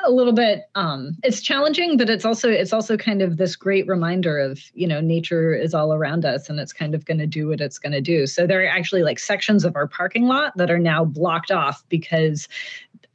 a 0.03 0.11
little 0.11 0.33
bit 0.33 0.69
um 0.75 1.15
it's 1.23 1.41
challenging 1.41 1.97
but 1.97 2.09
it's 2.09 2.25
also 2.25 2.49
it's 2.49 2.73
also 2.73 2.97
kind 2.97 3.21
of 3.21 3.37
this 3.37 3.55
great 3.55 3.87
reminder 3.87 4.37
of 4.37 4.59
you 4.73 4.87
know 4.87 4.99
nature 4.99 5.53
is 5.53 5.73
all 5.73 5.93
around 5.93 6.25
us 6.25 6.49
and 6.49 6.59
it's 6.59 6.73
kind 6.73 6.95
of 6.95 7.05
going 7.05 7.17
to 7.17 7.27
do 7.27 7.47
what 7.47 7.61
it's 7.61 7.79
going 7.79 7.93
to 7.93 8.01
do 8.01 8.27
so 8.27 8.45
there 8.45 8.63
are 8.63 8.67
actually 8.67 9.03
like 9.03 9.19
sections 9.19 9.63
of 9.63 9.75
our 9.75 9.87
parking 9.87 10.25
lot 10.25 10.55
that 10.57 10.69
are 10.69 10.79
now 10.79 11.05
blocked 11.05 11.51
off 11.51 11.83
because 11.89 12.47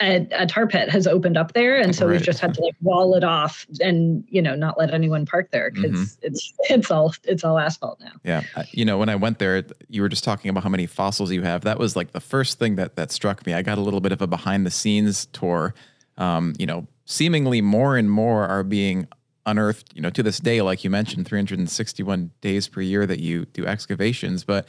a, 0.00 0.26
a 0.32 0.46
tar 0.46 0.66
pit 0.66 0.88
has 0.90 1.06
opened 1.06 1.36
up 1.36 1.54
there, 1.54 1.76
and 1.76 1.94
so 1.94 2.06
right. 2.06 2.12
we've 2.12 2.22
just 2.22 2.38
had 2.38 2.54
to 2.54 2.60
like 2.60 2.76
wall 2.80 3.14
it 3.14 3.24
off 3.24 3.66
and 3.80 4.24
you 4.28 4.40
know 4.40 4.54
not 4.54 4.78
let 4.78 4.92
anyone 4.92 5.26
park 5.26 5.50
there 5.50 5.70
because 5.70 6.16
mm-hmm. 6.16 6.26
it's 6.26 6.52
it's 6.70 6.90
all 6.90 7.12
it's 7.24 7.42
all 7.42 7.58
asphalt 7.58 8.00
now. 8.00 8.12
Yeah, 8.24 8.42
you 8.70 8.84
know 8.84 8.98
when 8.98 9.08
I 9.08 9.16
went 9.16 9.38
there, 9.38 9.64
you 9.88 10.02
were 10.02 10.08
just 10.08 10.24
talking 10.24 10.50
about 10.50 10.62
how 10.62 10.68
many 10.68 10.86
fossils 10.86 11.32
you 11.32 11.42
have. 11.42 11.62
That 11.62 11.78
was 11.78 11.96
like 11.96 12.12
the 12.12 12.20
first 12.20 12.58
thing 12.58 12.76
that 12.76 12.96
that 12.96 13.10
struck 13.10 13.44
me. 13.44 13.54
I 13.54 13.62
got 13.62 13.78
a 13.78 13.80
little 13.80 14.00
bit 14.00 14.12
of 14.12 14.22
a 14.22 14.26
behind 14.26 14.64
the 14.64 14.70
scenes 14.70 15.26
tour. 15.26 15.74
Um, 16.18 16.54
you 16.58 16.66
know, 16.66 16.86
seemingly 17.06 17.60
more 17.60 17.96
and 17.96 18.10
more 18.10 18.46
are 18.46 18.62
being 18.62 19.08
unearthed. 19.46 19.94
You 19.94 20.02
know, 20.02 20.10
to 20.10 20.22
this 20.22 20.38
day, 20.38 20.60
like 20.62 20.84
you 20.84 20.90
mentioned, 20.90 21.26
361 21.26 22.30
days 22.40 22.68
per 22.68 22.80
year 22.80 23.06
that 23.06 23.20
you 23.20 23.46
do 23.46 23.66
excavations, 23.66 24.44
but 24.44 24.68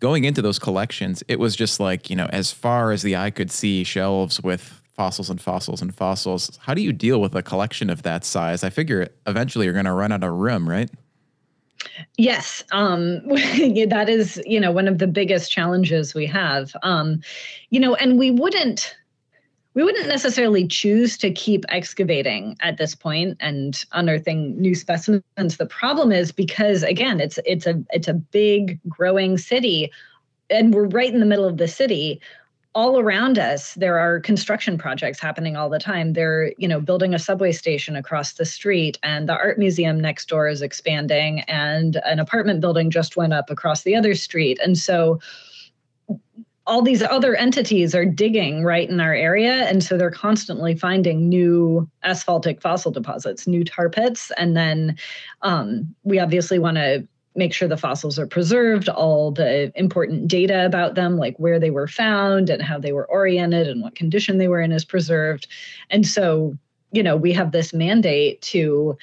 going 0.00 0.24
into 0.24 0.42
those 0.42 0.58
collections, 0.58 1.22
it 1.28 1.38
was 1.38 1.54
just 1.54 1.78
like, 1.78 2.10
you 2.10 2.16
know, 2.16 2.26
as 2.26 2.50
far 2.52 2.90
as 2.90 3.02
the 3.02 3.16
eye 3.16 3.30
could 3.30 3.50
see, 3.50 3.84
shelves 3.84 4.40
with 4.40 4.80
fossils 4.94 5.30
and 5.30 5.40
fossils 5.40 5.80
and 5.80 5.94
fossils. 5.94 6.58
How 6.60 6.74
do 6.74 6.82
you 6.82 6.92
deal 6.92 7.20
with 7.20 7.34
a 7.34 7.42
collection 7.42 7.88
of 7.88 8.02
that 8.02 8.24
size? 8.24 8.64
I 8.64 8.70
figure 8.70 9.08
eventually 9.26 9.64
you're 9.64 9.72
going 9.72 9.84
to 9.86 9.92
run 9.92 10.12
out 10.12 10.24
of 10.24 10.32
room, 10.32 10.68
right? 10.68 10.90
Yes, 12.16 12.62
um, 12.72 13.20
that 13.28 14.06
is, 14.08 14.42
you 14.46 14.60
know, 14.60 14.70
one 14.72 14.88
of 14.88 14.98
the 14.98 15.06
biggest 15.06 15.50
challenges 15.50 16.14
we 16.14 16.26
have. 16.26 16.74
Um, 16.82 17.20
you 17.70 17.80
know, 17.80 17.94
and 17.94 18.18
we 18.18 18.30
wouldn't 18.30 18.94
we 19.74 19.82
wouldn't 19.82 20.08
necessarily 20.08 20.66
choose 20.66 21.16
to 21.18 21.30
keep 21.30 21.64
excavating 21.68 22.56
at 22.60 22.76
this 22.76 22.94
point 22.94 23.36
and 23.40 23.84
unearthing 23.92 24.60
new 24.60 24.74
specimens. 24.74 25.56
The 25.56 25.66
problem 25.66 26.12
is 26.12 26.30
because 26.30 26.82
again 26.82 27.20
it's 27.20 27.38
it's 27.46 27.66
a 27.66 27.82
it's 27.90 28.08
a 28.08 28.14
big 28.14 28.78
growing 28.88 29.38
city 29.38 29.90
and 30.50 30.74
we're 30.74 30.88
right 30.88 31.12
in 31.12 31.20
the 31.20 31.26
middle 31.26 31.46
of 31.46 31.56
the 31.56 31.68
city. 31.68 32.20
All 32.74 32.98
around 32.98 33.38
us 33.38 33.74
there 33.74 33.98
are 33.98 34.20
construction 34.20 34.76
projects 34.76 35.20
happening 35.20 35.56
all 35.56 35.70
the 35.70 35.78
time. 35.78 36.12
They're 36.12 36.52
you 36.58 36.68
know 36.68 36.80
building 36.80 37.14
a 37.14 37.18
subway 37.18 37.52
station 37.52 37.96
across 37.96 38.34
the 38.34 38.44
street 38.44 38.98
and 39.02 39.26
the 39.26 39.36
art 39.36 39.58
museum 39.58 39.98
next 39.98 40.28
door 40.28 40.48
is 40.48 40.60
expanding 40.60 41.40
and 41.42 41.96
an 42.04 42.18
apartment 42.18 42.60
building 42.60 42.90
just 42.90 43.16
went 43.16 43.32
up 43.32 43.48
across 43.48 43.84
the 43.84 43.94
other 43.94 44.14
street. 44.14 44.58
And 44.62 44.76
so 44.76 45.18
all 46.72 46.80
these 46.80 47.02
other 47.02 47.34
entities 47.34 47.94
are 47.94 48.06
digging 48.06 48.64
right 48.64 48.88
in 48.88 48.98
our 48.98 49.12
area 49.12 49.68
and 49.68 49.84
so 49.84 49.98
they're 49.98 50.10
constantly 50.10 50.74
finding 50.74 51.28
new 51.28 51.86
asphaltic 52.02 52.62
fossil 52.62 52.90
deposits 52.90 53.46
new 53.46 53.62
tar 53.62 53.90
pits. 53.90 54.32
And 54.38 54.56
then 54.56 54.96
um, 55.42 55.94
we 56.02 56.18
obviously 56.18 56.58
want 56.58 56.78
to 56.78 57.06
make 57.36 57.52
sure 57.52 57.68
the 57.68 57.76
fossils 57.76 58.18
are 58.18 58.26
preserved 58.26 58.88
all 58.88 59.32
the 59.32 59.70
important 59.78 60.28
data 60.28 60.64
about 60.64 60.94
them 60.94 61.18
like 61.18 61.36
where 61.36 61.60
they 61.60 61.70
were 61.70 61.88
found 61.88 62.48
and 62.48 62.62
how 62.62 62.78
they 62.78 62.92
were 62.92 63.06
oriented 63.10 63.68
and 63.68 63.82
what 63.82 63.94
condition 63.94 64.38
they 64.38 64.48
were 64.48 64.62
in 64.62 64.72
is 64.72 64.84
preserved. 64.84 65.46
And 65.90 66.06
so 66.06 66.56
you 66.90 67.02
know 67.02 67.18
we 67.18 67.34
have 67.34 67.52
this 67.52 67.74
mandate 67.74 68.40
to 68.40 68.96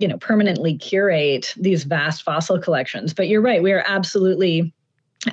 you 0.00 0.08
know 0.08 0.18
permanently 0.18 0.76
curate 0.76 1.54
these 1.56 1.84
vast 1.84 2.24
fossil 2.24 2.58
collections. 2.58 3.14
But 3.14 3.28
you're 3.28 3.40
right 3.40 3.62
we 3.62 3.70
are 3.70 3.84
absolutely 3.86 4.74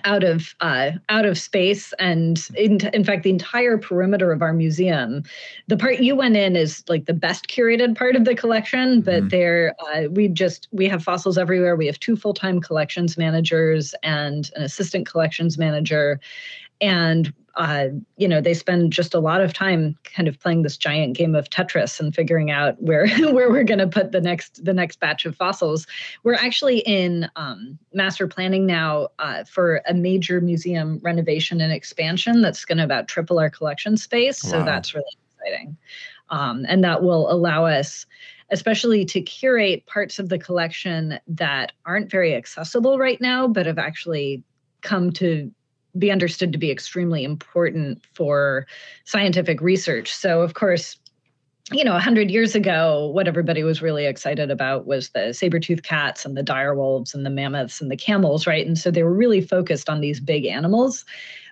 out 0.05 0.24
of 0.24 0.55
uh, 0.60 0.91
out 1.10 1.25
of 1.25 1.38
space 1.38 1.93
and 2.00 2.48
in, 2.55 2.79
in 2.93 3.03
fact 3.03 3.24
the 3.24 3.29
entire 3.29 3.77
perimeter 3.77 4.31
of 4.31 4.41
our 4.41 4.53
museum. 4.53 5.24
The 5.67 5.77
part 5.77 6.00
you 6.00 6.15
went 6.15 6.36
in 6.36 6.55
is 6.55 6.84
like 6.88 7.05
the 7.05 7.13
best 7.13 7.48
curated 7.48 7.98
part 7.98 8.15
of 8.15 8.25
the 8.25 8.36
collection 8.36 9.01
but 9.01 9.15
mm-hmm. 9.15 9.27
there 9.29 9.75
uh, 9.79 10.10
we 10.10 10.27
just 10.27 10.67
we 10.72 10.88
have 10.88 11.03
fossils 11.03 11.38
everywhere. 11.38 11.75
We 11.75 11.88
have 11.88 12.00
two 12.00 12.15
full-time 12.15 12.62
collections 12.62 13.17
managers 13.17 13.96
and 14.03 14.50
an 14.55 14.63
assistant 14.63 15.08
collections 15.08 15.58
manager. 15.58 16.19
And 16.81 17.34
uh, 17.59 17.89
you 18.15 18.27
know 18.27 18.39
they 18.39 18.53
spend 18.53 18.91
just 18.91 19.13
a 19.13 19.19
lot 19.19 19.41
of 19.41 19.53
time 19.53 19.95
kind 20.15 20.29
of 20.29 20.39
playing 20.39 20.63
this 20.63 20.77
giant 20.77 21.15
game 21.15 21.35
of 21.35 21.49
tetris 21.49 21.99
and 21.99 22.15
figuring 22.15 22.49
out 22.49 22.81
where 22.81 23.07
where 23.33 23.51
we're 23.51 23.65
going 23.65 23.79
to 23.79 23.87
put 23.87 24.13
the 24.13 24.21
next 24.21 24.63
the 24.63 24.73
next 24.73 24.99
batch 25.01 25.25
of 25.25 25.35
fossils. 25.35 25.85
We're 26.23 26.35
actually 26.35 26.79
in 26.79 27.29
um, 27.35 27.77
master 27.93 28.27
planning 28.27 28.65
now 28.65 29.09
uh, 29.19 29.43
for 29.43 29.81
a 29.87 29.93
major 29.93 30.39
museum 30.39 30.99
renovation 31.03 31.59
and 31.59 31.73
expansion 31.73 32.41
that's 32.41 32.63
going 32.63 32.77
to 32.77 32.85
about 32.85 33.09
triple 33.09 33.37
our 33.37 33.49
collection 33.49 33.97
space. 33.97 34.41
Wow. 34.45 34.51
so 34.51 34.63
that's 34.63 34.95
really 34.95 35.17
exciting. 35.37 35.77
Um, 36.29 36.65
and 36.69 36.83
that 36.83 37.03
will 37.03 37.29
allow 37.29 37.65
us 37.65 38.05
especially 38.51 39.05
to 39.05 39.21
curate 39.21 39.85
parts 39.85 40.17
of 40.17 40.29
the 40.29 40.39
collection 40.39 41.19
that 41.27 41.71
aren't 41.85 42.09
very 42.09 42.33
accessible 42.33 42.97
right 42.97 43.21
now 43.21 43.47
but 43.47 43.67
have 43.67 43.77
actually 43.77 44.43
come 44.81 45.11
to 45.11 45.51
be 45.98 46.12
understood 46.12 46.51
to 46.51 46.58
be 46.58 46.72
extremely 46.72 47.24
important 47.24 48.03
for 48.13 48.67
scientific 49.05 49.62
research. 49.62 50.13
So, 50.13 50.41
of 50.41 50.53
course, 50.53 50.98
you 51.71 51.83
know, 51.83 51.93
100 51.93 52.31
years 52.31 52.55
ago, 52.55 53.07
what 53.07 53.27
everybody 53.27 53.63
was 53.63 53.81
really 53.81 54.05
excited 54.05 54.49
about 54.49 54.88
was 54.88 55.09
the 55.09 55.33
saber-toothed 55.33 55.83
cats 55.83 56.25
and 56.25 56.35
the 56.35 56.43
dire 56.43 56.75
wolves 56.75 57.13
and 57.13 57.25
the 57.25 57.29
mammoths 57.29 57.81
and 57.81 57.91
the 57.91 57.97
camels, 57.97 58.47
right? 58.47 58.65
And 58.65 58.77
so 58.77 58.91
they 58.91 59.03
were 59.03 59.13
really 59.13 59.41
focused 59.41 59.89
on 59.89 60.01
these 60.01 60.19
big 60.19 60.45
animals. 60.45 61.05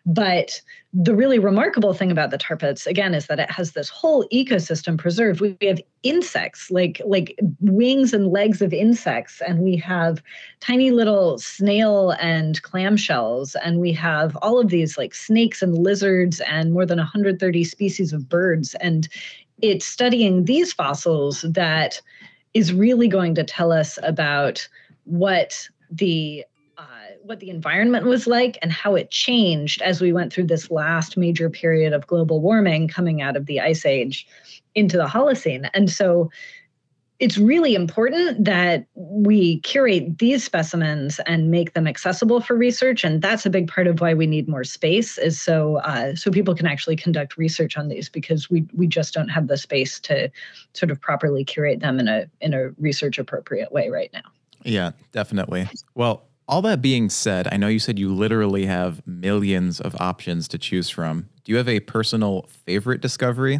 But 0.05 0.62
the 0.93 1.13
really 1.13 1.38
remarkable 1.38 1.93
thing 1.93 2.12
about 2.12 2.31
the 2.31 2.38
tar 2.38 2.55
pits, 2.55 2.88
again, 2.88 3.13
is 3.13 3.27
that 3.27 3.41
it 3.41 3.51
has 3.51 3.74
this 3.74 3.89
whole 3.89 4.25
ecosystem 4.29 4.97
preserved. 4.97 5.41
We 5.41 5.57
have 5.63 5.81
insects, 6.03 6.71
like 6.71 7.01
like 7.05 7.38
wings 7.59 8.13
and 8.13 8.27
legs 8.27 8.62
of 8.62 8.71
insects, 8.71 9.41
and 9.41 9.59
we 9.59 9.75
have 9.75 10.24
tiny 10.62 10.91
little 10.91 11.38
snail 11.39 12.12
and 12.21 12.62
clamshells, 12.63 13.57
and 13.62 13.81
we 13.81 13.91
have 13.91 14.38
all 14.38 14.62
of 14.62 14.69
these 14.69 14.97
like 14.97 15.13
snakes 15.13 15.62
and 15.62 15.77
lizards 15.77 16.39
and 16.39 16.71
more 16.71 16.86
than 16.86 17.00
130 17.00 17.63
species 17.65 18.13
of 18.13 18.29
birds. 18.29 18.75
And 18.75 19.09
it's 19.61 19.85
studying 19.85 20.45
these 20.45 20.73
fossils 20.73 21.41
that 21.41 22.01
is 22.53 22.73
really 22.73 23.07
going 23.07 23.35
to 23.35 23.43
tell 23.43 23.71
us 23.71 23.97
about 24.03 24.67
what 25.05 25.67
the 25.89 26.43
uh, 26.77 26.83
what 27.23 27.39
the 27.39 27.49
environment 27.49 28.05
was 28.05 28.27
like 28.27 28.57
and 28.61 28.71
how 28.71 28.93
it 28.93 29.09
changed 29.09 29.81
as 29.81 29.99
we 29.99 30.13
went 30.13 30.31
through 30.31 30.45
this 30.45 30.69
last 30.69 31.17
major 31.17 31.49
period 31.49 31.91
of 31.91 32.05
global 32.05 32.39
warming 32.39 32.87
coming 32.87 33.21
out 33.21 33.35
of 33.35 33.47
the 33.47 33.59
ice 33.59 33.85
age 33.85 34.27
into 34.75 34.95
the 34.95 35.07
Holocene. 35.07 35.67
And 35.73 35.89
so 35.89 36.29
it's 37.19 37.38
really 37.38 37.74
important 37.74 38.45
that 38.45 38.86
we 38.93 39.59
curate 39.62 40.19
these 40.19 40.43
specimens 40.43 41.19
and 41.25 41.50
make 41.50 41.74
them 41.74 41.88
accessible 41.88 42.41
for 42.41 42.55
research 42.55 43.03
and 43.03 43.21
that's 43.21 43.45
a 43.45 43.50
big 43.50 43.67
part 43.67 43.88
of 43.88 44.01
why 44.01 44.13
we 44.13 44.27
need 44.27 44.47
more 44.47 44.63
space 44.63 45.17
is 45.17 45.39
so 45.39 45.77
uh, 45.77 46.15
so 46.15 46.29
people 46.31 46.55
can 46.55 46.67
actually 46.67 46.95
conduct 46.95 47.38
research 47.38 47.77
on 47.77 47.88
these 47.88 48.09
because 48.09 48.50
we 48.50 48.65
we 48.74 48.88
just 48.88 49.13
don't 49.13 49.29
have 49.29 49.47
the 49.47 49.57
space 49.57 50.00
to 50.00 50.29
sort 50.74 50.91
of 50.91 51.01
properly 51.01 51.43
curate 51.43 51.79
them 51.79 52.00
in 52.00 52.07
a 52.07 52.25
in 52.41 52.53
a 52.53 52.69
research 52.79 53.17
appropriate 53.17 53.71
way 53.71 53.89
right 53.89 54.12
now 54.13 54.21
yeah 54.63 54.91
definitely 55.12 55.67
well 55.95 56.24
all 56.50 56.62
that 56.62 56.81
being 56.81 57.09
said, 57.09 57.50
I 57.51 57.57
know 57.57 57.67
you 57.67 57.77
said 57.77 58.00
you 58.00 58.13
literally 58.13 58.65
have 58.67 59.05
millions 59.05 59.81
of 59.81 60.00
options 60.00 60.47
to 60.47 60.57
choose 60.57 60.89
from. 60.89 61.27
Do 61.43 61.51
you 61.51 61.57
have 61.57 61.67
a 61.67 61.81
personal 61.81 62.43
favorite 62.65 63.01
discovery? 63.01 63.59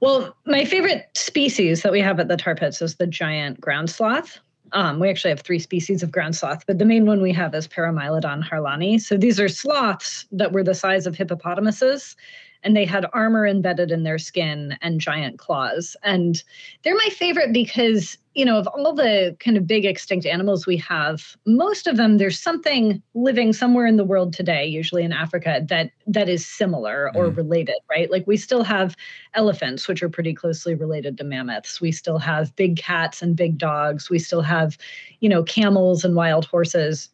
Well, 0.00 0.34
my 0.46 0.64
favorite 0.64 1.08
species 1.14 1.82
that 1.82 1.92
we 1.92 2.00
have 2.00 2.20
at 2.20 2.28
the 2.28 2.36
tar 2.36 2.54
pits 2.54 2.82
is 2.82 2.96
the 2.96 3.06
giant 3.06 3.60
ground 3.60 3.90
sloth. 3.90 4.38
Um, 4.72 5.00
we 5.00 5.10
actually 5.10 5.30
have 5.30 5.40
three 5.40 5.58
species 5.58 6.02
of 6.02 6.10
ground 6.10 6.34
sloth, 6.34 6.64
but 6.66 6.78
the 6.78 6.84
main 6.84 7.04
one 7.04 7.20
we 7.20 7.32
have 7.32 7.54
is 7.54 7.68
Paramylodon 7.68 8.42
harlani. 8.42 9.00
So 9.00 9.16
these 9.16 9.38
are 9.38 9.48
sloths 9.48 10.26
that 10.32 10.52
were 10.52 10.64
the 10.64 10.74
size 10.74 11.06
of 11.06 11.14
hippopotamuses 11.14 12.16
and 12.62 12.76
they 12.76 12.84
had 12.84 13.06
armor 13.12 13.46
embedded 13.46 13.90
in 13.90 14.02
their 14.02 14.18
skin 14.18 14.76
and 14.82 15.00
giant 15.00 15.38
claws. 15.38 15.96
And 16.02 16.42
they're 16.82 16.94
my 16.94 17.08
favorite 17.10 17.52
because, 17.52 18.16
you 18.34 18.44
know, 18.44 18.58
of 18.58 18.66
all 18.68 18.94
the 18.94 19.36
kind 19.40 19.56
of 19.56 19.66
big 19.66 19.84
extinct 19.84 20.24
animals 20.24 20.66
we 20.66 20.76
have, 20.78 21.36
most 21.46 21.86
of 21.86 21.96
them 21.96 22.16
there's 22.16 22.38
something 22.38 23.02
living 23.14 23.52
somewhere 23.52 23.86
in 23.86 23.96
the 23.96 24.04
world 24.04 24.32
today, 24.32 24.64
usually 24.66 25.02
in 25.02 25.12
Africa, 25.12 25.62
that 25.68 25.90
that 26.06 26.28
is 26.28 26.46
similar 26.46 27.10
or 27.14 27.26
mm. 27.26 27.36
related, 27.36 27.76
right? 27.90 28.10
Like 28.10 28.26
we 28.26 28.36
still 28.36 28.64
have 28.64 28.96
elephants, 29.34 29.86
which 29.86 30.02
are 30.02 30.08
pretty 30.08 30.32
closely 30.32 30.74
related 30.74 31.18
to 31.18 31.24
mammoths. 31.24 31.80
We 31.80 31.92
still 31.92 32.18
have 32.18 32.56
big 32.56 32.76
cats 32.76 33.20
and 33.20 33.36
big 33.36 33.58
dogs. 33.58 34.08
We 34.08 34.18
still 34.18 34.42
have, 34.42 34.78
you 35.20 35.28
know, 35.28 35.42
camels 35.42 36.04
and 36.04 36.14
wild 36.14 36.46
horses 36.46 37.08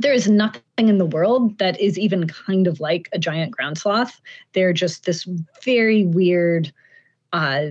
there 0.00 0.12
is 0.12 0.28
nothing 0.28 0.62
in 0.88 0.98
the 0.98 1.06
world 1.06 1.58
that 1.58 1.80
is 1.80 1.98
even 1.98 2.28
kind 2.28 2.68
of 2.68 2.78
like 2.78 3.08
a 3.12 3.18
giant 3.18 3.50
ground 3.50 3.78
sloth. 3.78 4.20
They're 4.52 4.72
just 4.72 5.06
this 5.06 5.26
very 5.64 6.04
weird, 6.04 6.72
uh, 7.32 7.70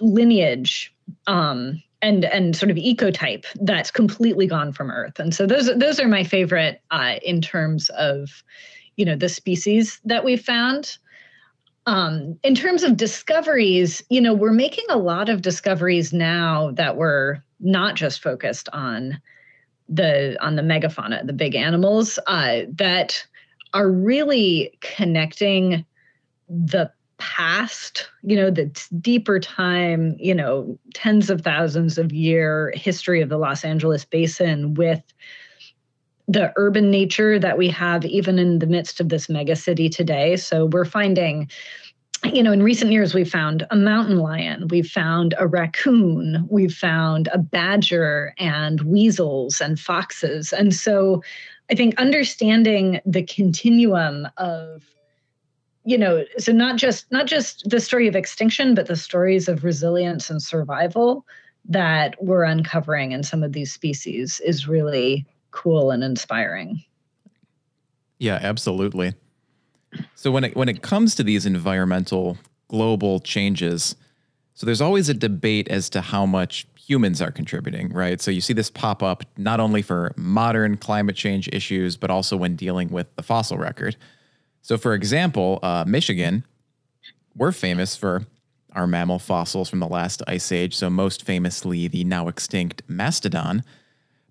lineage 0.00 0.94
um, 1.26 1.82
and 2.02 2.24
and 2.26 2.56
sort 2.56 2.70
of 2.70 2.76
ecotype 2.76 3.46
that's 3.62 3.90
completely 3.90 4.46
gone 4.46 4.72
from 4.72 4.90
Earth. 4.90 5.18
And 5.18 5.34
so 5.34 5.46
those 5.46 5.70
those 5.76 6.00
are 6.00 6.08
my 6.08 6.24
favorite 6.24 6.82
uh, 6.90 7.14
in 7.22 7.40
terms 7.40 7.88
of 7.90 8.42
you 8.96 9.04
know 9.04 9.16
the 9.16 9.28
species 9.28 10.00
that 10.04 10.24
we've 10.24 10.42
found. 10.42 10.98
Um, 11.86 12.38
in 12.44 12.54
terms 12.54 12.84
of 12.84 12.96
discoveries, 12.96 14.04
you 14.08 14.20
know, 14.20 14.34
we're 14.34 14.52
making 14.52 14.84
a 14.88 14.98
lot 14.98 15.28
of 15.28 15.42
discoveries 15.42 16.12
now 16.12 16.70
that 16.72 16.96
were 16.96 17.42
not 17.58 17.96
just 17.96 18.22
focused 18.22 18.68
on 18.72 19.20
the 19.88 20.36
on 20.40 20.56
the 20.56 20.62
megafauna, 20.62 21.26
the 21.26 21.32
big 21.32 21.54
animals, 21.54 22.18
uh, 22.26 22.60
that 22.68 23.24
are 23.74 23.90
really 23.90 24.78
connecting 24.80 25.84
the 26.48 26.90
past, 27.22 28.10
you 28.22 28.34
know, 28.34 28.50
the 28.50 28.66
deeper 29.00 29.38
time, 29.38 30.16
you 30.18 30.34
know, 30.34 30.76
tens 30.92 31.30
of 31.30 31.42
thousands 31.42 31.96
of 31.96 32.12
year 32.12 32.72
history 32.74 33.22
of 33.22 33.28
the 33.28 33.38
Los 33.38 33.64
Angeles 33.64 34.04
basin 34.04 34.74
with 34.74 35.00
the 36.26 36.52
urban 36.56 36.90
nature 36.90 37.38
that 37.38 37.56
we 37.56 37.68
have 37.68 38.04
even 38.04 38.40
in 38.40 38.58
the 38.58 38.66
midst 38.66 39.00
of 39.00 39.08
this 39.08 39.28
mega 39.28 39.54
city 39.54 39.88
today. 39.88 40.34
So 40.34 40.66
we're 40.66 40.84
finding 40.84 41.48
you 42.24 42.40
know, 42.40 42.52
in 42.52 42.62
recent 42.62 42.92
years, 42.92 43.14
we've 43.14 43.28
found 43.28 43.66
a 43.72 43.76
mountain 43.76 44.18
lion, 44.18 44.68
we've 44.68 44.86
found 44.86 45.34
a 45.38 45.46
raccoon, 45.48 46.46
we've 46.48 46.72
found 46.72 47.28
a 47.32 47.38
badger 47.38 48.32
and 48.38 48.80
weasels 48.82 49.60
and 49.60 49.78
foxes. 49.78 50.52
And 50.52 50.72
so 50.72 51.20
I 51.68 51.74
think 51.74 51.98
understanding 51.98 53.00
the 53.04 53.24
continuum 53.24 54.28
of 54.36 54.84
you 55.84 55.98
know 55.98 56.24
so 56.38 56.52
not 56.52 56.76
just 56.76 57.10
not 57.10 57.26
just 57.26 57.68
the 57.68 57.80
story 57.80 58.06
of 58.06 58.14
extinction 58.14 58.74
but 58.74 58.86
the 58.86 58.96
stories 58.96 59.48
of 59.48 59.64
resilience 59.64 60.30
and 60.30 60.42
survival 60.42 61.26
that 61.68 62.14
we're 62.22 62.44
uncovering 62.44 63.12
in 63.12 63.22
some 63.22 63.42
of 63.42 63.52
these 63.52 63.72
species 63.72 64.40
is 64.40 64.66
really 64.66 65.24
cool 65.52 65.90
and 65.90 66.02
inspiring. 66.02 66.82
Yeah 68.18 68.38
absolutely. 68.42 69.14
So 70.14 70.30
when 70.30 70.44
it 70.44 70.56
when 70.56 70.68
it 70.68 70.82
comes 70.82 71.14
to 71.16 71.22
these 71.22 71.46
environmental 71.46 72.38
global 72.68 73.20
changes 73.20 73.94
so 74.54 74.66
there's 74.66 74.80
always 74.80 75.08
a 75.08 75.14
debate 75.14 75.68
as 75.68 75.88
to 75.90 76.00
how 76.00 76.26
much 76.26 76.66
humans 76.76 77.20
are 77.22 77.30
contributing 77.30 77.92
right? 77.92 78.20
So 78.20 78.30
you 78.30 78.40
see 78.40 78.52
this 78.52 78.70
pop 78.70 79.02
up 79.02 79.24
not 79.36 79.60
only 79.60 79.82
for 79.82 80.12
modern 80.16 80.76
climate 80.76 81.16
change 81.16 81.48
issues 81.52 81.96
but 81.96 82.10
also 82.10 82.36
when 82.36 82.56
dealing 82.56 82.88
with 82.88 83.14
the 83.16 83.22
fossil 83.22 83.58
record 83.58 83.96
so, 84.62 84.78
for 84.78 84.94
example, 84.94 85.58
uh, 85.62 85.84
Michigan, 85.86 86.44
we're 87.36 87.52
famous 87.52 87.96
for 87.96 88.22
our 88.74 88.86
mammal 88.86 89.18
fossils 89.18 89.68
from 89.68 89.80
the 89.80 89.88
last 89.88 90.22
ice 90.26 90.50
age. 90.50 90.76
So, 90.76 90.88
most 90.88 91.24
famously, 91.24 91.88
the 91.88 92.04
now 92.04 92.28
extinct 92.28 92.82
mastodon. 92.88 93.64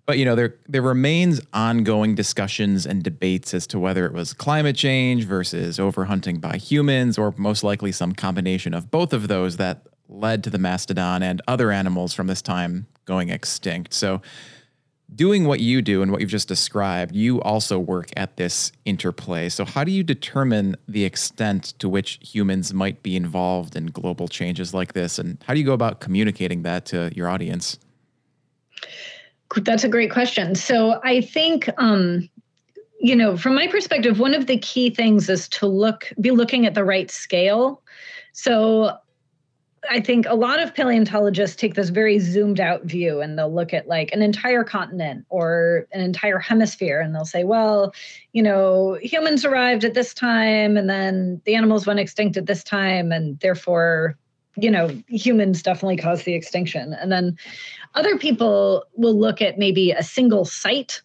But 0.04 0.18
you 0.18 0.24
know, 0.24 0.34
there 0.34 0.56
there 0.66 0.82
remains 0.82 1.40
ongoing 1.52 2.14
discussions 2.14 2.86
and 2.86 3.02
debates 3.02 3.54
as 3.54 3.66
to 3.68 3.78
whether 3.78 4.04
it 4.04 4.12
was 4.12 4.32
climate 4.32 4.74
change 4.74 5.24
versus 5.24 5.78
overhunting 5.78 6.40
by 6.40 6.56
humans, 6.56 7.18
or 7.18 7.34
most 7.36 7.62
likely 7.62 7.92
some 7.92 8.12
combination 8.12 8.74
of 8.74 8.90
both 8.90 9.12
of 9.12 9.28
those 9.28 9.58
that 9.58 9.86
led 10.08 10.42
to 10.44 10.50
the 10.50 10.58
mastodon 10.58 11.22
and 11.22 11.40
other 11.46 11.70
animals 11.70 12.14
from 12.14 12.26
this 12.26 12.42
time 12.42 12.86
going 13.04 13.28
extinct. 13.28 13.94
So 13.94 14.20
doing 15.14 15.44
what 15.44 15.60
you 15.60 15.82
do 15.82 16.02
and 16.02 16.10
what 16.10 16.20
you've 16.20 16.30
just 16.30 16.48
described, 16.48 17.14
you 17.14 17.40
also 17.42 17.78
work 17.78 18.10
at 18.16 18.36
this 18.36 18.72
interplay. 18.84 19.48
So, 19.48 19.64
how 19.64 19.84
do 19.84 19.92
you 19.92 20.02
determine 20.02 20.76
the 20.88 21.04
extent 21.04 21.74
to 21.78 21.88
which 21.88 22.18
humans 22.22 22.72
might 22.72 23.02
be 23.02 23.16
involved 23.16 23.76
in 23.76 23.86
global 23.86 24.28
changes 24.28 24.72
like 24.72 24.92
this? 24.92 25.18
And 25.18 25.42
how 25.46 25.54
do 25.54 25.60
you 25.60 25.66
go 25.66 25.72
about 25.72 26.00
communicating 26.00 26.62
that 26.62 26.86
to 26.86 27.10
your 27.14 27.28
audience? 27.28 27.78
That's 29.54 29.84
a 29.84 29.88
great 29.88 30.10
question. 30.10 30.54
So, 30.54 31.00
I 31.04 31.20
think, 31.20 31.68
um, 31.78 32.28
you 33.00 33.16
know, 33.16 33.36
from 33.36 33.54
my 33.54 33.66
perspective, 33.66 34.18
one 34.18 34.34
of 34.34 34.46
the 34.46 34.58
key 34.58 34.90
things 34.90 35.28
is 35.28 35.48
to 35.50 35.66
look, 35.66 36.12
be 36.20 36.30
looking 36.30 36.66
at 36.66 36.74
the 36.74 36.84
right 36.84 37.10
scale. 37.10 37.82
So, 38.32 38.96
I 39.90 40.00
think 40.00 40.26
a 40.28 40.34
lot 40.34 40.62
of 40.62 40.74
paleontologists 40.74 41.56
take 41.56 41.74
this 41.74 41.88
very 41.88 42.18
zoomed 42.18 42.60
out 42.60 42.84
view 42.84 43.20
and 43.20 43.36
they'll 43.36 43.52
look 43.52 43.74
at 43.74 43.88
like 43.88 44.12
an 44.12 44.22
entire 44.22 44.62
continent 44.62 45.26
or 45.28 45.86
an 45.92 46.00
entire 46.00 46.38
hemisphere 46.38 47.00
and 47.00 47.14
they'll 47.14 47.24
say, 47.24 47.42
well, 47.42 47.92
you 48.32 48.42
know, 48.42 48.96
humans 49.02 49.44
arrived 49.44 49.84
at 49.84 49.94
this 49.94 50.14
time 50.14 50.76
and 50.76 50.88
then 50.88 51.40
the 51.44 51.56
animals 51.56 51.86
went 51.86 51.98
extinct 51.98 52.36
at 52.36 52.46
this 52.46 52.62
time 52.62 53.10
and 53.10 53.40
therefore, 53.40 54.16
you 54.56 54.70
know, 54.70 54.88
humans 55.08 55.62
definitely 55.62 55.96
caused 55.96 56.24
the 56.26 56.34
extinction. 56.34 56.94
And 56.94 57.10
then 57.10 57.36
other 57.94 58.16
people 58.16 58.84
will 58.94 59.18
look 59.18 59.42
at 59.42 59.58
maybe 59.58 59.90
a 59.90 60.02
single 60.02 60.44
site 60.44 61.02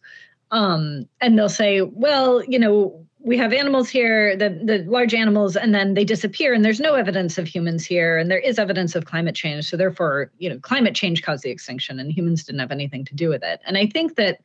um, 0.51 1.07
and 1.19 1.37
they'll 1.37 1.49
say, 1.49 1.81
well, 1.81 2.43
you 2.43 2.59
know, 2.59 3.06
we 3.27 3.37
have 3.37 3.51
animals 3.51 3.89
here, 3.89 4.37
the, 4.37 4.49
the 4.49 4.85
large 4.89 5.13
animals, 5.13 5.57
and 5.57 5.75
then 5.75 5.95
they 5.95 6.05
disappear, 6.05 6.53
and 6.53 6.63
there's 6.63 6.79
no 6.79 6.95
evidence 6.95 7.37
of 7.37 7.45
humans 7.45 7.85
here, 7.85 8.17
and 8.17 8.31
there 8.31 8.39
is 8.39 8.57
evidence 8.57 8.95
of 8.95 9.03
climate 9.03 9.35
change. 9.35 9.69
So 9.69 9.75
therefore, 9.75 10.31
you 10.37 10.49
know, 10.49 10.57
climate 10.59 10.95
change 10.95 11.23
caused 11.23 11.43
the 11.43 11.49
extinction, 11.49 11.99
and 11.99 12.09
humans 12.09 12.45
didn't 12.45 12.61
have 12.61 12.71
anything 12.71 13.03
to 13.03 13.13
do 13.13 13.27
with 13.27 13.43
it. 13.43 13.59
And 13.65 13.77
I 13.77 13.85
think 13.85 14.15
that 14.15 14.39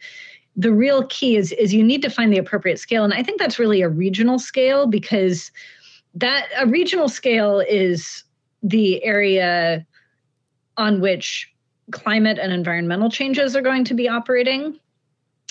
the 0.56 0.72
real 0.72 1.06
key 1.06 1.36
is 1.36 1.52
is 1.52 1.72
you 1.72 1.84
need 1.84 2.02
to 2.02 2.10
find 2.10 2.32
the 2.32 2.38
appropriate 2.38 2.80
scale, 2.80 3.04
and 3.04 3.14
I 3.14 3.22
think 3.22 3.38
that's 3.38 3.58
really 3.58 3.82
a 3.82 3.88
regional 3.88 4.40
scale 4.40 4.88
because 4.88 5.52
that 6.14 6.48
a 6.58 6.66
regional 6.66 7.08
scale 7.08 7.60
is 7.60 8.24
the 8.64 9.02
area 9.04 9.86
on 10.76 11.00
which 11.00 11.48
climate 11.92 12.38
and 12.40 12.52
environmental 12.52 13.10
changes 13.10 13.54
are 13.54 13.62
going 13.62 13.84
to 13.84 13.94
be 13.94 14.08
operating 14.08 14.78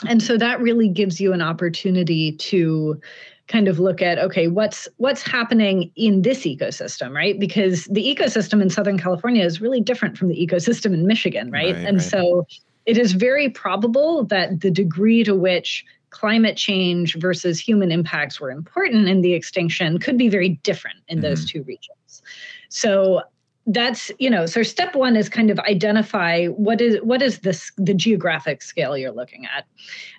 and 0.08 0.22
so 0.22 0.38
that 0.38 0.60
really 0.60 0.88
gives 0.88 1.20
you 1.20 1.34
an 1.34 1.42
opportunity 1.42 2.34
to 2.34 3.00
kind 3.48 3.68
of 3.68 3.80
look 3.80 4.02
at 4.02 4.18
okay 4.18 4.48
what's 4.48 4.88
what's 4.98 5.22
happening 5.22 5.92
in 5.96 6.22
this 6.22 6.40
ecosystem 6.46 7.14
right 7.14 7.40
because 7.40 7.86
the 7.86 8.04
ecosystem 8.04 8.62
in 8.62 8.70
southern 8.70 8.98
california 8.98 9.44
is 9.44 9.60
really 9.60 9.82
different 9.82 10.18
from 10.18 10.30
the 10.30 10.36
ecosystem 10.36 10.94
in 10.94 11.06
michigan 11.06 11.52
right, 11.52 11.76
right 11.76 11.86
and 11.86 11.98
right. 11.98 12.08
so 12.08 12.46
it 12.86 12.98
is 12.98 13.12
very 13.12 13.50
probable 13.50 14.24
that 14.26 14.62
the 14.62 14.72
degree 14.72 15.24
to 15.24 15.36
which 15.36 15.86
climate 16.12 16.58
change 16.58 17.18
versus 17.20 17.60
human 17.60 17.92
impacts 17.92 18.40
were 18.40 18.52
important 18.52 19.08
in 19.08 19.22
the 19.22 19.34
extinction 19.34 19.98
could 19.98 20.18
be 20.18 20.30
very 20.30 20.50
different 20.64 20.98
in 21.08 21.18
mm-hmm. 21.18 21.24
those 21.24 21.46
two 21.46 21.64
regions 21.64 22.22
so 22.70 23.22
that's 23.68 24.12
you 24.18 24.30
know 24.30 24.46
so 24.46 24.64
step 24.64 24.96
one 24.96 25.16
is 25.16 25.30
kind 25.30 25.52
of 25.52 25.60
identify 25.60 26.48
what 26.48 26.82
is 26.82 26.98
what 27.04 27.22
is 27.22 27.40
this 27.40 27.72
the 27.78 27.94
geographic 27.94 28.62
scale 28.62 28.98
you're 28.98 29.12
looking 29.12 29.46
at. 29.46 29.66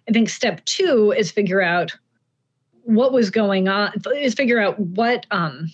I 0.09 0.13
think 0.13 0.29
step 0.29 0.65
two 0.65 1.13
is 1.17 1.33
figure 1.33 1.61
out 1.61 1.93
what 2.85 3.13
was 3.13 3.31
going 3.31 3.69
on 3.69 3.93
is 4.17 4.35
figure 4.35 4.61
out 4.61 4.79
what 4.79 5.27
um 5.31 5.73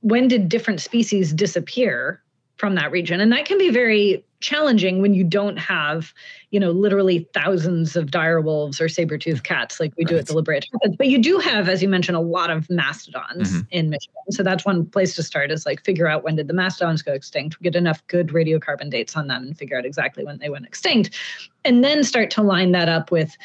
when 0.00 0.28
did 0.28 0.48
different 0.48 0.80
species 0.80 1.32
disappear 1.32 2.22
from 2.62 2.76
that 2.76 2.92
region 2.92 3.20
and 3.20 3.32
that 3.32 3.44
can 3.44 3.58
be 3.58 3.70
very 3.70 4.24
challenging 4.38 5.02
when 5.02 5.14
you 5.14 5.24
don't 5.24 5.56
have, 5.56 6.14
you 6.52 6.60
know, 6.60 6.70
literally 6.70 7.28
thousands 7.34 7.96
of 7.96 8.12
dire 8.12 8.40
wolves 8.40 8.80
or 8.80 8.88
saber-toothed 8.88 9.42
cats 9.42 9.80
like 9.80 9.92
we 9.96 10.04
right. 10.04 10.10
do 10.10 10.16
at 10.16 10.26
the 10.28 10.40
Brea 10.42 10.60
But 10.96 11.08
you 11.08 11.20
do 11.20 11.38
have, 11.38 11.68
as 11.68 11.82
you 11.82 11.88
mentioned, 11.88 12.16
a 12.16 12.20
lot 12.20 12.50
of 12.50 12.70
mastodons 12.70 13.50
mm-hmm. 13.50 13.66
in 13.72 13.90
Michigan. 13.90 14.14
So 14.30 14.44
that's 14.44 14.64
one 14.64 14.86
place 14.86 15.16
to 15.16 15.24
start 15.24 15.50
is 15.50 15.66
like 15.66 15.82
figure 15.84 16.06
out 16.06 16.22
when 16.22 16.36
did 16.36 16.46
the 16.46 16.54
mastodons 16.54 17.02
go 17.02 17.12
extinct, 17.12 17.60
get 17.62 17.74
enough 17.74 18.00
good 18.06 18.28
radiocarbon 18.28 18.90
dates 18.90 19.16
on 19.16 19.26
them 19.26 19.42
and 19.42 19.58
figure 19.58 19.76
out 19.76 19.84
exactly 19.84 20.24
when 20.24 20.38
they 20.38 20.48
went 20.48 20.64
extinct. 20.64 21.18
And 21.64 21.82
then 21.82 22.04
start 22.04 22.30
to 22.30 22.42
line 22.42 22.70
that 22.70 22.88
up 22.88 23.10
with 23.10 23.36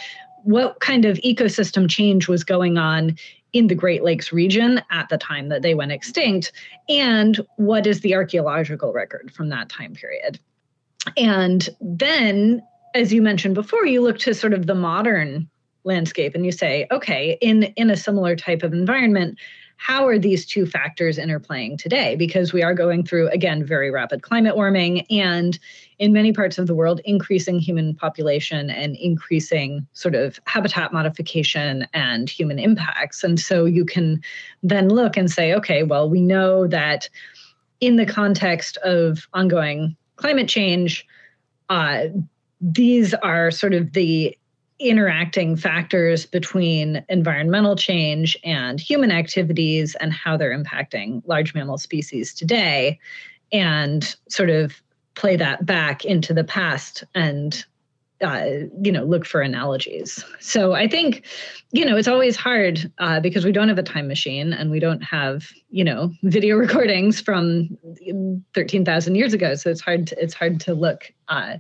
what 0.43 0.80
kind 0.80 1.06
of 1.06 1.17
ecosystem 1.17 1.89
change 1.89 2.27
was 2.27 2.43
going 2.43 2.77
on 2.77 3.17
in 3.53 3.67
the 3.67 3.75
Great 3.75 4.03
Lakes 4.03 4.31
region 4.33 4.81
at 4.91 5.10
the 5.10 5.17
time 5.17 5.49
that 5.49 5.62
they 5.62 5.73
went 5.73 5.91
extinct, 5.91 6.51
and 6.89 7.39
what 7.55 7.88
is 7.88 8.01
the 8.01 8.13
archaeological 8.13 8.93
record 8.93 9.31
from 9.33 9.49
that 9.49 9.69
time 9.69 9.93
period. 9.93 10.39
And 11.15 11.69
then, 11.79 12.62
as 12.93 13.13
you 13.13 13.21
mentioned 13.21 13.55
before, 13.55 13.86
you 13.86 14.01
look 14.01 14.19
to 14.19 14.33
sort 14.33 14.53
of 14.53 14.67
the 14.67 14.75
modern 14.75 15.49
landscape 15.83 16.36
and 16.36 16.45
you 16.45 16.51
say, 16.51 16.88
okay, 16.91 17.38
in, 17.41 17.63
in 17.63 17.89
a 17.89 17.97
similar 17.97 18.36
type 18.36 18.63
of 18.63 18.73
environment, 18.73 19.39
how 19.77 20.07
are 20.07 20.19
these 20.19 20.45
two 20.45 20.65
factors 20.65 21.17
interplaying 21.17 21.77
today? 21.77 22.15
Because 22.15 22.51
we 22.51 22.63
are 22.63 22.73
going 22.73 23.03
through, 23.03 23.29
again, 23.29 23.63
very 23.63 23.91
rapid 23.91 24.23
climate 24.23 24.55
warming 24.55 25.05
and 25.09 25.57
in 25.99 26.13
many 26.13 26.33
parts 26.33 26.57
of 26.57 26.67
the 26.67 26.75
world, 26.75 26.99
increasing 27.05 27.59
human 27.59 27.95
population 27.95 28.69
and 28.69 28.95
increasing 28.97 29.87
sort 29.93 30.15
of 30.15 30.39
habitat 30.45 30.91
modification 30.91 31.87
and 31.93 32.29
human 32.29 32.59
impacts. 32.59 33.23
And 33.23 33.39
so 33.39 33.65
you 33.65 33.85
can 33.85 34.21
then 34.63 34.89
look 34.89 35.15
and 35.15 35.31
say, 35.31 35.53
okay, 35.53 35.83
well, 35.83 36.09
we 36.09 36.21
know 36.21 36.67
that 36.67 37.07
in 37.79 37.95
the 37.95 38.05
context 38.05 38.77
of 38.77 39.27
ongoing 39.33 39.95
climate 40.15 40.49
change, 40.49 41.05
uh, 41.69 42.05
these 42.59 43.13
are 43.15 43.51
sort 43.51 43.73
of 43.73 43.93
the 43.93 44.35
interacting 44.79 45.55
factors 45.55 46.25
between 46.25 47.03
environmental 47.09 47.75
change 47.75 48.37
and 48.43 48.79
human 48.79 49.11
activities 49.11 49.95
and 49.95 50.13
how 50.13 50.37
they're 50.37 50.57
impacting 50.57 51.21
large 51.25 51.53
mammal 51.55 51.77
species 51.77 52.33
today. 52.33 52.99
and 53.53 54.17
sort 54.27 54.49
of 54.49 54.81
play 55.15 55.35
that 55.35 55.65
back 55.65 56.05
into 56.05 56.33
the 56.33 56.43
past 56.43 57.03
and 57.15 57.65
uh, 58.21 58.45
you 58.81 58.91
know 58.91 59.03
look 59.03 59.25
for 59.25 59.41
analogies 59.41 60.23
so 60.39 60.73
i 60.73 60.87
think 60.87 61.25
you 61.71 61.85
know 61.85 61.95
it's 61.95 62.07
always 62.07 62.35
hard 62.35 62.91
uh, 62.97 63.19
because 63.19 63.45
we 63.45 63.51
don't 63.51 63.67
have 63.67 63.77
a 63.77 63.83
time 63.83 64.07
machine 64.07 64.53
and 64.53 64.71
we 64.71 64.79
don't 64.79 65.03
have 65.03 65.49
you 65.69 65.83
know 65.83 66.11
video 66.23 66.55
recordings 66.65 67.21
from 67.21 67.69
13000 68.53 69.15
years 69.15 69.33
ago 69.33 69.53
so 69.53 69.69
it's 69.69 69.81
hard 69.81 70.07
to, 70.07 70.21
it's 70.21 70.33
hard 70.33 70.59
to 70.59 70.73
look 70.73 71.13
uh, 71.27 71.57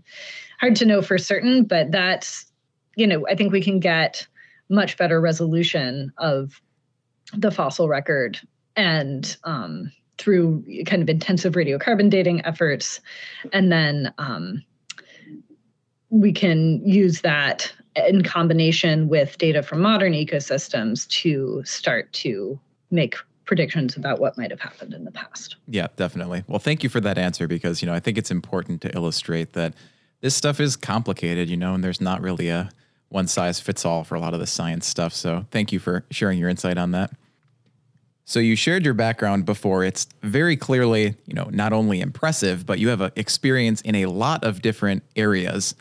hard 0.59 0.75
to 0.75 0.85
know 0.85 1.01
for 1.01 1.17
certain 1.17 1.63
but 1.63 1.91
that's 1.91 2.51
you 2.97 3.07
know 3.07 3.25
i 3.27 3.35
think 3.35 3.53
we 3.53 3.61
can 3.61 3.79
get 3.79 4.27
much 4.69 4.97
better 4.97 5.21
resolution 5.21 6.11
of 6.17 6.61
the 7.33 7.51
fossil 7.51 7.87
record 7.87 8.39
and 8.75 9.37
um, 9.45 9.91
through 10.17 10.63
kind 10.85 11.01
of 11.01 11.09
intensive 11.09 11.53
radiocarbon 11.53 12.09
dating 12.09 12.45
efforts 12.45 12.99
and 13.53 13.71
then 13.71 14.13
um, 14.17 14.61
we 16.09 16.31
can 16.33 16.85
use 16.85 17.21
that 17.21 17.71
in 18.07 18.23
combination 18.23 19.07
with 19.07 19.37
data 19.37 19.63
from 19.63 19.81
modern 19.81 20.13
ecosystems 20.13 21.07
to 21.07 21.61
start 21.65 22.11
to 22.13 22.59
make 22.91 23.15
predictions 23.45 23.95
about 23.95 24.19
what 24.19 24.37
might 24.37 24.51
have 24.51 24.59
happened 24.59 24.93
in 24.93 25.05
the 25.05 25.11
past. 25.11 25.55
Yeah, 25.67 25.87
definitely. 25.95 26.43
Well, 26.47 26.59
thank 26.59 26.83
you 26.83 26.89
for 26.89 26.99
that 27.01 27.17
answer 27.17 27.47
because, 27.47 27.81
you 27.81 27.87
know, 27.87 27.93
I 27.93 27.99
think 27.99 28.17
it's 28.17 28.29
important 28.29 28.81
to 28.81 28.95
illustrate 28.95 29.53
that 29.53 29.73
this 30.21 30.35
stuff 30.35 30.59
is 30.59 30.75
complicated, 30.75 31.49
you 31.49 31.57
know, 31.57 31.73
and 31.73 31.83
there's 31.83 32.01
not 32.01 32.21
really 32.21 32.49
a 32.49 32.69
one 33.09 33.27
size 33.27 33.59
fits 33.59 33.85
all 33.85 34.03
for 34.03 34.15
a 34.15 34.19
lot 34.19 34.33
of 34.33 34.39
the 34.39 34.47
science 34.47 34.85
stuff. 34.85 35.13
So, 35.13 35.45
thank 35.51 35.71
you 35.71 35.79
for 35.79 36.05
sharing 36.11 36.39
your 36.39 36.49
insight 36.49 36.77
on 36.77 36.91
that. 36.91 37.11
So 38.29 38.41
you 38.41 38.57
shared 38.57 38.83
your 38.83 38.93
background 38.93 39.45
before. 39.45 39.85
It's 39.85 40.05
very 40.21 40.57
clearly, 40.57 41.15
you 41.27 41.33
know, 41.33 41.47
not 41.49 41.71
only 41.71 42.01
impressive, 42.01 42.65
but 42.65 42.77
you 42.77 42.89
have 42.89 42.99
a 42.99 43.09
experience 43.15 43.79
in 43.79 43.95
a 43.95 44.07
lot 44.07 44.43
of 44.43 44.61
different 44.61 45.03
areas. 45.15 45.75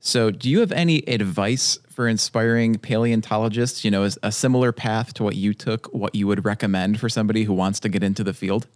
So, 0.00 0.30
do 0.30 0.50
you 0.50 0.60
have 0.60 0.72
any 0.72 0.98
advice 1.08 1.78
for 1.88 2.06
inspiring 2.06 2.74
paleontologists? 2.74 3.82
You 3.82 3.90
know, 3.90 4.02
is 4.02 4.18
a 4.22 4.30
similar 4.30 4.72
path 4.72 5.14
to 5.14 5.22
what 5.22 5.36
you 5.36 5.54
took, 5.54 5.86
what 5.86 6.14
you 6.14 6.26
would 6.26 6.44
recommend 6.44 7.00
for 7.00 7.08
somebody 7.08 7.44
who 7.44 7.54
wants 7.54 7.80
to 7.80 7.88
get 7.88 8.02
into 8.02 8.22
the 8.22 8.34
field? 8.34 8.66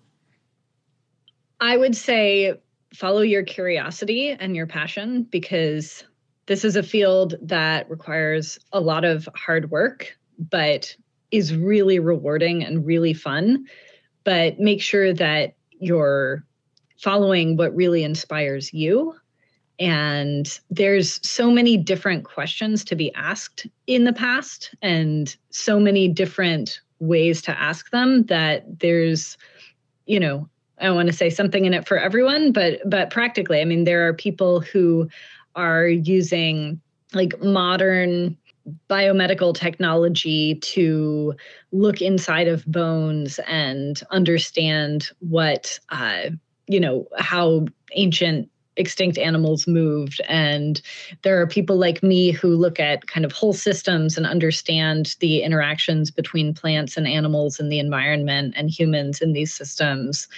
I 1.60 1.76
would 1.76 1.94
say 1.94 2.58
follow 2.94 3.20
your 3.20 3.42
curiosity 3.42 4.30
and 4.30 4.56
your 4.56 4.66
passion 4.66 5.24
because 5.24 6.04
this 6.50 6.64
is 6.64 6.74
a 6.74 6.82
field 6.82 7.36
that 7.40 7.88
requires 7.88 8.58
a 8.72 8.80
lot 8.80 9.04
of 9.04 9.28
hard 9.36 9.70
work, 9.70 10.18
but 10.50 10.96
is 11.30 11.54
really 11.54 12.00
rewarding 12.00 12.64
and 12.64 12.84
really 12.84 13.14
fun. 13.14 13.64
But 14.24 14.58
make 14.58 14.82
sure 14.82 15.14
that 15.14 15.54
you're 15.78 16.44
following 16.98 17.56
what 17.56 17.72
really 17.76 18.02
inspires 18.02 18.74
you 18.74 19.14
and 19.78 20.58
there's 20.70 21.24
so 21.26 21.52
many 21.52 21.76
different 21.76 22.24
questions 22.24 22.84
to 22.86 22.96
be 22.96 23.14
asked 23.14 23.68
in 23.86 24.02
the 24.02 24.12
past, 24.12 24.74
and 24.82 25.34
so 25.50 25.78
many 25.78 26.08
different 26.08 26.80
ways 26.98 27.40
to 27.42 27.58
ask 27.58 27.90
them 27.90 28.24
that 28.24 28.80
there's, 28.80 29.38
you 30.06 30.18
know, 30.18 30.48
I 30.80 30.90
want 30.90 31.06
to 31.06 31.14
say 31.14 31.30
something 31.30 31.64
in 31.64 31.74
it 31.74 31.86
for 31.86 31.96
everyone, 31.96 32.52
but 32.52 32.80
but 32.84 33.10
practically, 33.10 33.60
I 33.60 33.64
mean, 33.64 33.84
there 33.84 34.08
are 34.08 34.14
people 34.14 34.60
who 34.60 35.08
are 35.54 35.86
using 35.86 36.80
like 37.12 37.40
modern 37.42 38.36
biomedical 38.88 39.54
technology 39.54 40.56
to 40.56 41.34
look 41.72 42.00
inside 42.00 42.46
of 42.46 42.64
bones 42.66 43.40
and 43.48 44.02
understand 44.10 45.08
what 45.20 45.78
uh, 45.88 46.30
you 46.66 46.78
know 46.78 47.06
how 47.18 47.66
ancient 47.94 48.48
extinct 48.76 49.18
animals 49.18 49.66
moved. 49.66 50.20
And 50.28 50.80
there 51.22 51.40
are 51.40 51.46
people 51.46 51.76
like 51.76 52.02
me 52.02 52.30
who 52.30 52.56
look 52.56 52.80
at 52.80 53.06
kind 53.06 53.24
of 53.24 53.32
whole 53.32 53.52
systems 53.52 54.16
and 54.16 54.26
understand 54.26 55.16
the 55.20 55.42
interactions 55.42 56.10
between 56.10 56.54
plants 56.54 56.96
and 56.96 57.06
animals 57.06 57.60
and 57.60 57.70
the 57.70 57.78
environment 57.78 58.54
and 58.56 58.70
humans 58.70 59.20
in 59.20 59.32
these 59.32 59.52
systems. 59.52 60.28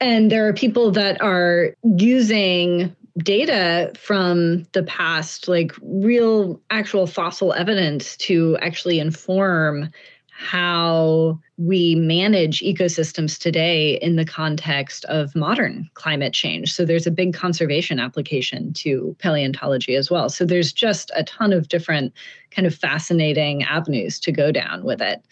And 0.00 0.30
there 0.30 0.46
are 0.46 0.52
people 0.52 0.92
that 0.92 1.20
are 1.20 1.74
using 1.82 2.94
data 3.18 3.92
from 3.98 4.64
the 4.72 4.82
past, 4.84 5.48
like 5.48 5.72
real 5.82 6.60
actual 6.70 7.06
fossil 7.06 7.52
evidence, 7.52 8.16
to 8.18 8.56
actually 8.60 8.98
inform 8.98 9.90
how 10.30 11.38
we 11.58 11.96
manage 11.96 12.60
ecosystems 12.60 13.36
today 13.36 13.98
in 14.00 14.14
the 14.14 14.24
context 14.24 15.04
of 15.06 15.34
modern 15.34 15.90
climate 15.94 16.32
change. 16.32 16.72
So 16.72 16.84
there's 16.84 17.06
a 17.06 17.10
big 17.10 17.34
conservation 17.34 17.98
application 17.98 18.72
to 18.74 19.16
paleontology 19.18 19.96
as 19.96 20.08
well. 20.08 20.28
So 20.28 20.44
there's 20.44 20.72
just 20.72 21.10
a 21.16 21.24
ton 21.24 21.52
of 21.52 21.68
different 21.68 22.12
kind 22.52 22.66
of 22.66 22.74
fascinating 22.74 23.64
avenues 23.64 24.20
to 24.20 24.32
go 24.32 24.52
down 24.52 24.84
with 24.84 25.02
it. 25.02 25.22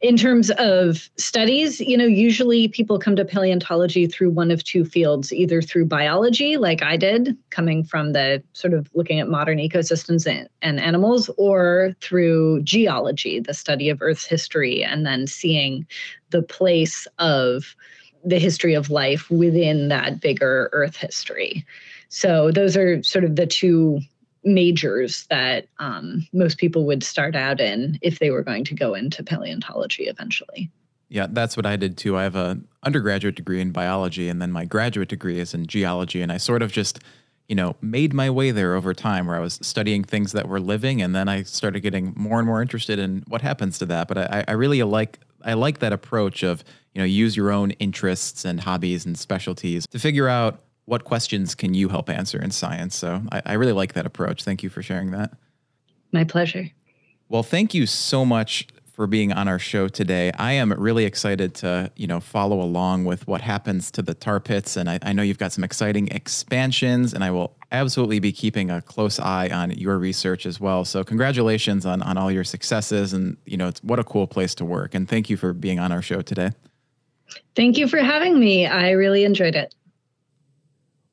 In 0.00 0.16
terms 0.16 0.50
of 0.52 1.08
studies, 1.16 1.80
you 1.80 1.96
know, 1.96 2.06
usually 2.06 2.68
people 2.68 2.98
come 2.98 3.16
to 3.16 3.24
paleontology 3.24 4.06
through 4.06 4.30
one 4.30 4.50
of 4.50 4.64
two 4.64 4.84
fields, 4.84 5.32
either 5.32 5.60
through 5.60 5.86
biology, 5.86 6.56
like 6.56 6.82
I 6.82 6.96
did, 6.96 7.36
coming 7.50 7.84
from 7.84 8.12
the 8.12 8.42
sort 8.52 8.72
of 8.72 8.88
looking 8.94 9.20
at 9.20 9.28
modern 9.28 9.58
ecosystems 9.58 10.26
and, 10.62 10.80
animals, 10.80 11.30
or 11.36 11.94
through 12.00 12.62
geology, 12.62 13.40
the 13.40 13.54
study 13.54 13.88
of 13.90 14.00
Earth's 14.00 14.24
history, 14.24 14.82
and 14.82 15.04
then 15.04 15.26
seeing 15.44 15.86
the 16.30 16.42
place 16.42 17.06
of 17.18 17.76
the 18.24 18.38
history 18.38 18.74
of 18.74 18.88
life 18.88 19.30
within 19.30 19.88
that 19.88 20.20
bigger 20.20 20.70
Earth 20.72 20.96
history. 20.96 21.64
So 22.08 22.50
those 22.50 22.76
are 22.76 23.02
sort 23.02 23.24
of 23.24 23.36
the 23.36 23.46
two 23.46 24.00
majors 24.44 25.26
that 25.28 25.66
um, 25.78 26.26
most 26.32 26.56
people 26.58 26.86
would 26.86 27.02
start 27.02 27.36
out 27.36 27.60
in 27.60 27.98
if 28.00 28.18
they 28.18 28.30
were 28.30 28.42
going 28.42 28.64
to 28.64 28.74
go 28.74 28.94
into 28.94 29.22
paleontology 29.22 30.04
eventually. 30.04 30.70
Yeah, 31.10 31.26
that's 31.30 31.56
what 31.56 31.66
I 31.66 31.76
did 31.76 31.96
too. 31.96 32.16
I 32.16 32.22
have 32.22 32.36
a 32.36 32.58
undergraduate 32.82 33.36
degree 33.36 33.60
in 33.60 33.72
biology, 33.72 34.28
and 34.28 34.40
then 34.40 34.50
my 34.50 34.64
graduate 34.64 35.08
degree 35.08 35.38
is 35.38 35.54
in 35.54 35.66
geology. 35.66 36.22
And 36.22 36.32
I 36.32 36.38
sort 36.38 36.62
of 36.62 36.72
just, 36.72 37.00
you 37.48 37.54
know, 37.54 37.76
made 37.80 38.14
my 38.14 38.30
way 38.30 38.50
there 38.50 38.74
over 38.74 38.94
time 38.94 39.26
where 39.26 39.36
I 39.36 39.40
was 39.40 39.58
studying 39.62 40.02
things 40.02 40.32
that 40.32 40.48
were 40.48 40.60
living, 40.60 41.02
and 41.02 41.14
then 41.14 41.28
I 41.28 41.42
started 41.42 41.80
getting 41.80 42.14
more 42.16 42.38
and 42.38 42.46
more 42.46 42.62
interested 42.62 42.98
in 42.98 43.22
what 43.28 43.42
happens 43.42 43.78
to 43.78 43.86
that. 43.86 44.08
But 44.08 44.18
I, 44.18 44.44
I 44.48 44.52
really 44.52 44.82
like 44.82 45.20
I 45.44 45.54
like 45.54 45.78
that 45.80 45.92
approach 45.92 46.42
of 46.42 46.64
you 46.94 47.00
know 47.00 47.04
use 47.04 47.36
your 47.36 47.50
own 47.52 47.72
interests 47.72 48.44
and 48.44 48.60
hobbies 48.60 49.06
and 49.06 49.18
specialties 49.18 49.86
to 49.88 49.98
figure 49.98 50.28
out 50.28 50.60
what 50.86 51.04
questions 51.04 51.54
can 51.54 51.74
you 51.74 51.88
help 51.88 52.10
answer 52.10 52.40
in 52.40 52.50
science? 52.50 52.94
So 52.94 53.22
I, 53.32 53.42
I 53.46 53.52
really 53.54 53.72
like 53.72 53.94
that 53.94 54.06
approach. 54.06 54.44
Thank 54.44 54.62
you 54.62 54.68
for 54.68 54.82
sharing 54.82 55.12
that. 55.12 55.32
My 56.12 56.24
pleasure. 56.24 56.70
Well, 57.28 57.42
thank 57.42 57.74
you 57.74 57.86
so 57.86 58.24
much 58.24 58.68
for 58.94 59.08
being 59.08 59.32
on 59.32 59.48
our 59.48 59.58
show 59.58 59.88
today. 59.88 60.30
I 60.38 60.52
am 60.52 60.72
really 60.72 61.04
excited 61.04 61.52
to, 61.56 61.90
you 61.96 62.06
know, 62.06 62.20
follow 62.20 62.60
along 62.60 63.06
with 63.06 63.26
what 63.26 63.40
happens 63.40 63.90
to 63.90 64.02
the 64.02 64.14
tar 64.14 64.38
pits. 64.38 64.76
And 64.76 64.88
I, 64.88 65.00
I, 65.02 65.12
know 65.12 65.22
you've 65.22 65.38
got 65.38 65.50
some 65.50 65.64
exciting 65.64 66.06
expansions, 66.08 67.12
and 67.12 67.24
I 67.24 67.32
will 67.32 67.56
absolutely 67.72 68.20
be 68.20 68.30
keeping 68.30 68.70
a 68.70 68.80
close 68.80 69.18
eye 69.18 69.48
on 69.48 69.72
your 69.72 69.98
research 69.98 70.46
as 70.46 70.60
well. 70.60 70.84
So 70.84 71.02
congratulations 71.02 71.84
on, 71.84 72.02
on 72.02 72.16
all 72.16 72.30
your 72.30 72.44
successes 72.44 73.12
and, 73.12 73.36
you 73.46 73.56
know, 73.56 73.66
it's 73.66 73.82
what 73.82 73.98
a 73.98 74.04
cool 74.04 74.28
place 74.28 74.54
to 74.56 74.64
work. 74.64 74.94
And 74.94 75.08
thank 75.08 75.28
you 75.28 75.36
for 75.36 75.52
being 75.52 75.80
on 75.80 75.90
our 75.90 76.02
show 76.02 76.22
today. 76.22 76.52
Thank 77.56 77.76
you 77.76 77.88
for 77.88 77.98
having 77.98 78.38
me. 78.38 78.64
I 78.64 78.92
really 78.92 79.24
enjoyed 79.24 79.56
it. 79.56 79.74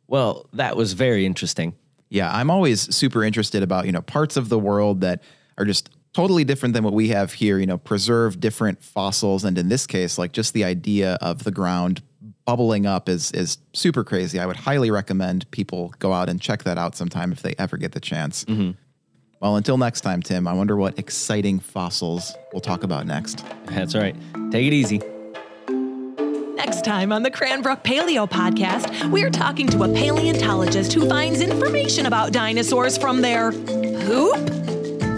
Well, 0.08 0.48
that 0.54 0.76
was 0.78 0.94
very 0.94 1.26
interesting. 1.26 1.74
Yeah, 2.10 2.32
I'm 2.32 2.52
always 2.52 2.96
super 2.96 3.24
interested 3.24 3.64
about, 3.64 3.88
you 3.88 3.92
know, 3.92 4.02
parts 4.02 4.38
of 4.38 4.50
the 4.50 4.60
world 4.60 5.02
that 5.02 5.24
are 5.58 5.66
just 5.66 5.90
totally 6.14 6.44
different 6.44 6.74
than 6.74 6.84
what 6.84 6.94
we 6.94 7.10
have 7.10 7.34
here, 7.34 7.58
you 7.58 7.66
know, 7.66 7.78
preserve 7.78 8.40
different 8.40 8.84
fossils 8.84 9.44
and 9.44 9.58
in 9.58 9.70
this 9.70 9.88
case 9.88 10.18
like 10.18 10.32
just 10.32 10.54
the 10.54 10.64
idea 10.64 11.18
of 11.22 11.44
the 11.44 11.52
ground 11.52 12.02
bubbling 12.46 12.86
up 12.86 13.08
is 13.08 13.32
is 13.32 13.58
super 13.74 14.04
crazy. 14.04 14.40
I 14.40 14.46
would 14.46 14.58
highly 14.58 14.92
recommend 14.92 15.50
people 15.52 15.94
go 16.00 16.14
out 16.14 16.30
and 16.30 16.42
check 16.42 16.64
that 16.64 16.78
out 16.78 16.96
sometime 16.96 17.32
if 17.32 17.42
they 17.42 17.56
ever 17.58 17.78
get 17.78 17.94
the 17.94 18.00
chance. 18.00 18.46
Mm-hmm. 18.46 18.72
Well, 19.40 19.56
until 19.56 19.78
next 19.78 20.02
time, 20.02 20.22
Tim, 20.22 20.48
I 20.48 20.54
wonder 20.54 20.76
what 20.76 21.00
exciting 21.00 21.60
fossils 21.60 22.36
we'll 22.54 22.62
talk 22.62 22.84
about 22.84 23.08
next. 23.08 23.44
That's 23.66 23.96
right. 23.96 24.16
Take 24.52 24.68
it 24.68 24.74
easy. 24.74 25.02
Next 26.56 26.86
time 26.86 27.12
on 27.12 27.24
the 27.24 27.32
Cranbrook 27.32 27.84
Paleo 27.84 28.30
Podcast, 28.30 29.10
we're 29.10 29.32
talking 29.32 29.68
to 29.70 29.84
a 29.84 29.88
paleontologist 29.88 30.94
who 30.94 31.10
finds 31.10 31.42
information 31.42 32.06
about 32.06 32.34
dinosaurs 32.34 32.98
from 32.98 33.22
their 33.22 33.52
poop. 33.52 34.61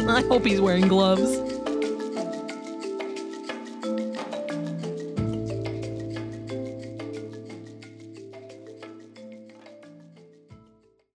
I 0.08 0.22
hope 0.24 0.46
he's 0.46 0.60
wearing 0.60 0.88
gloves. 0.88 1.42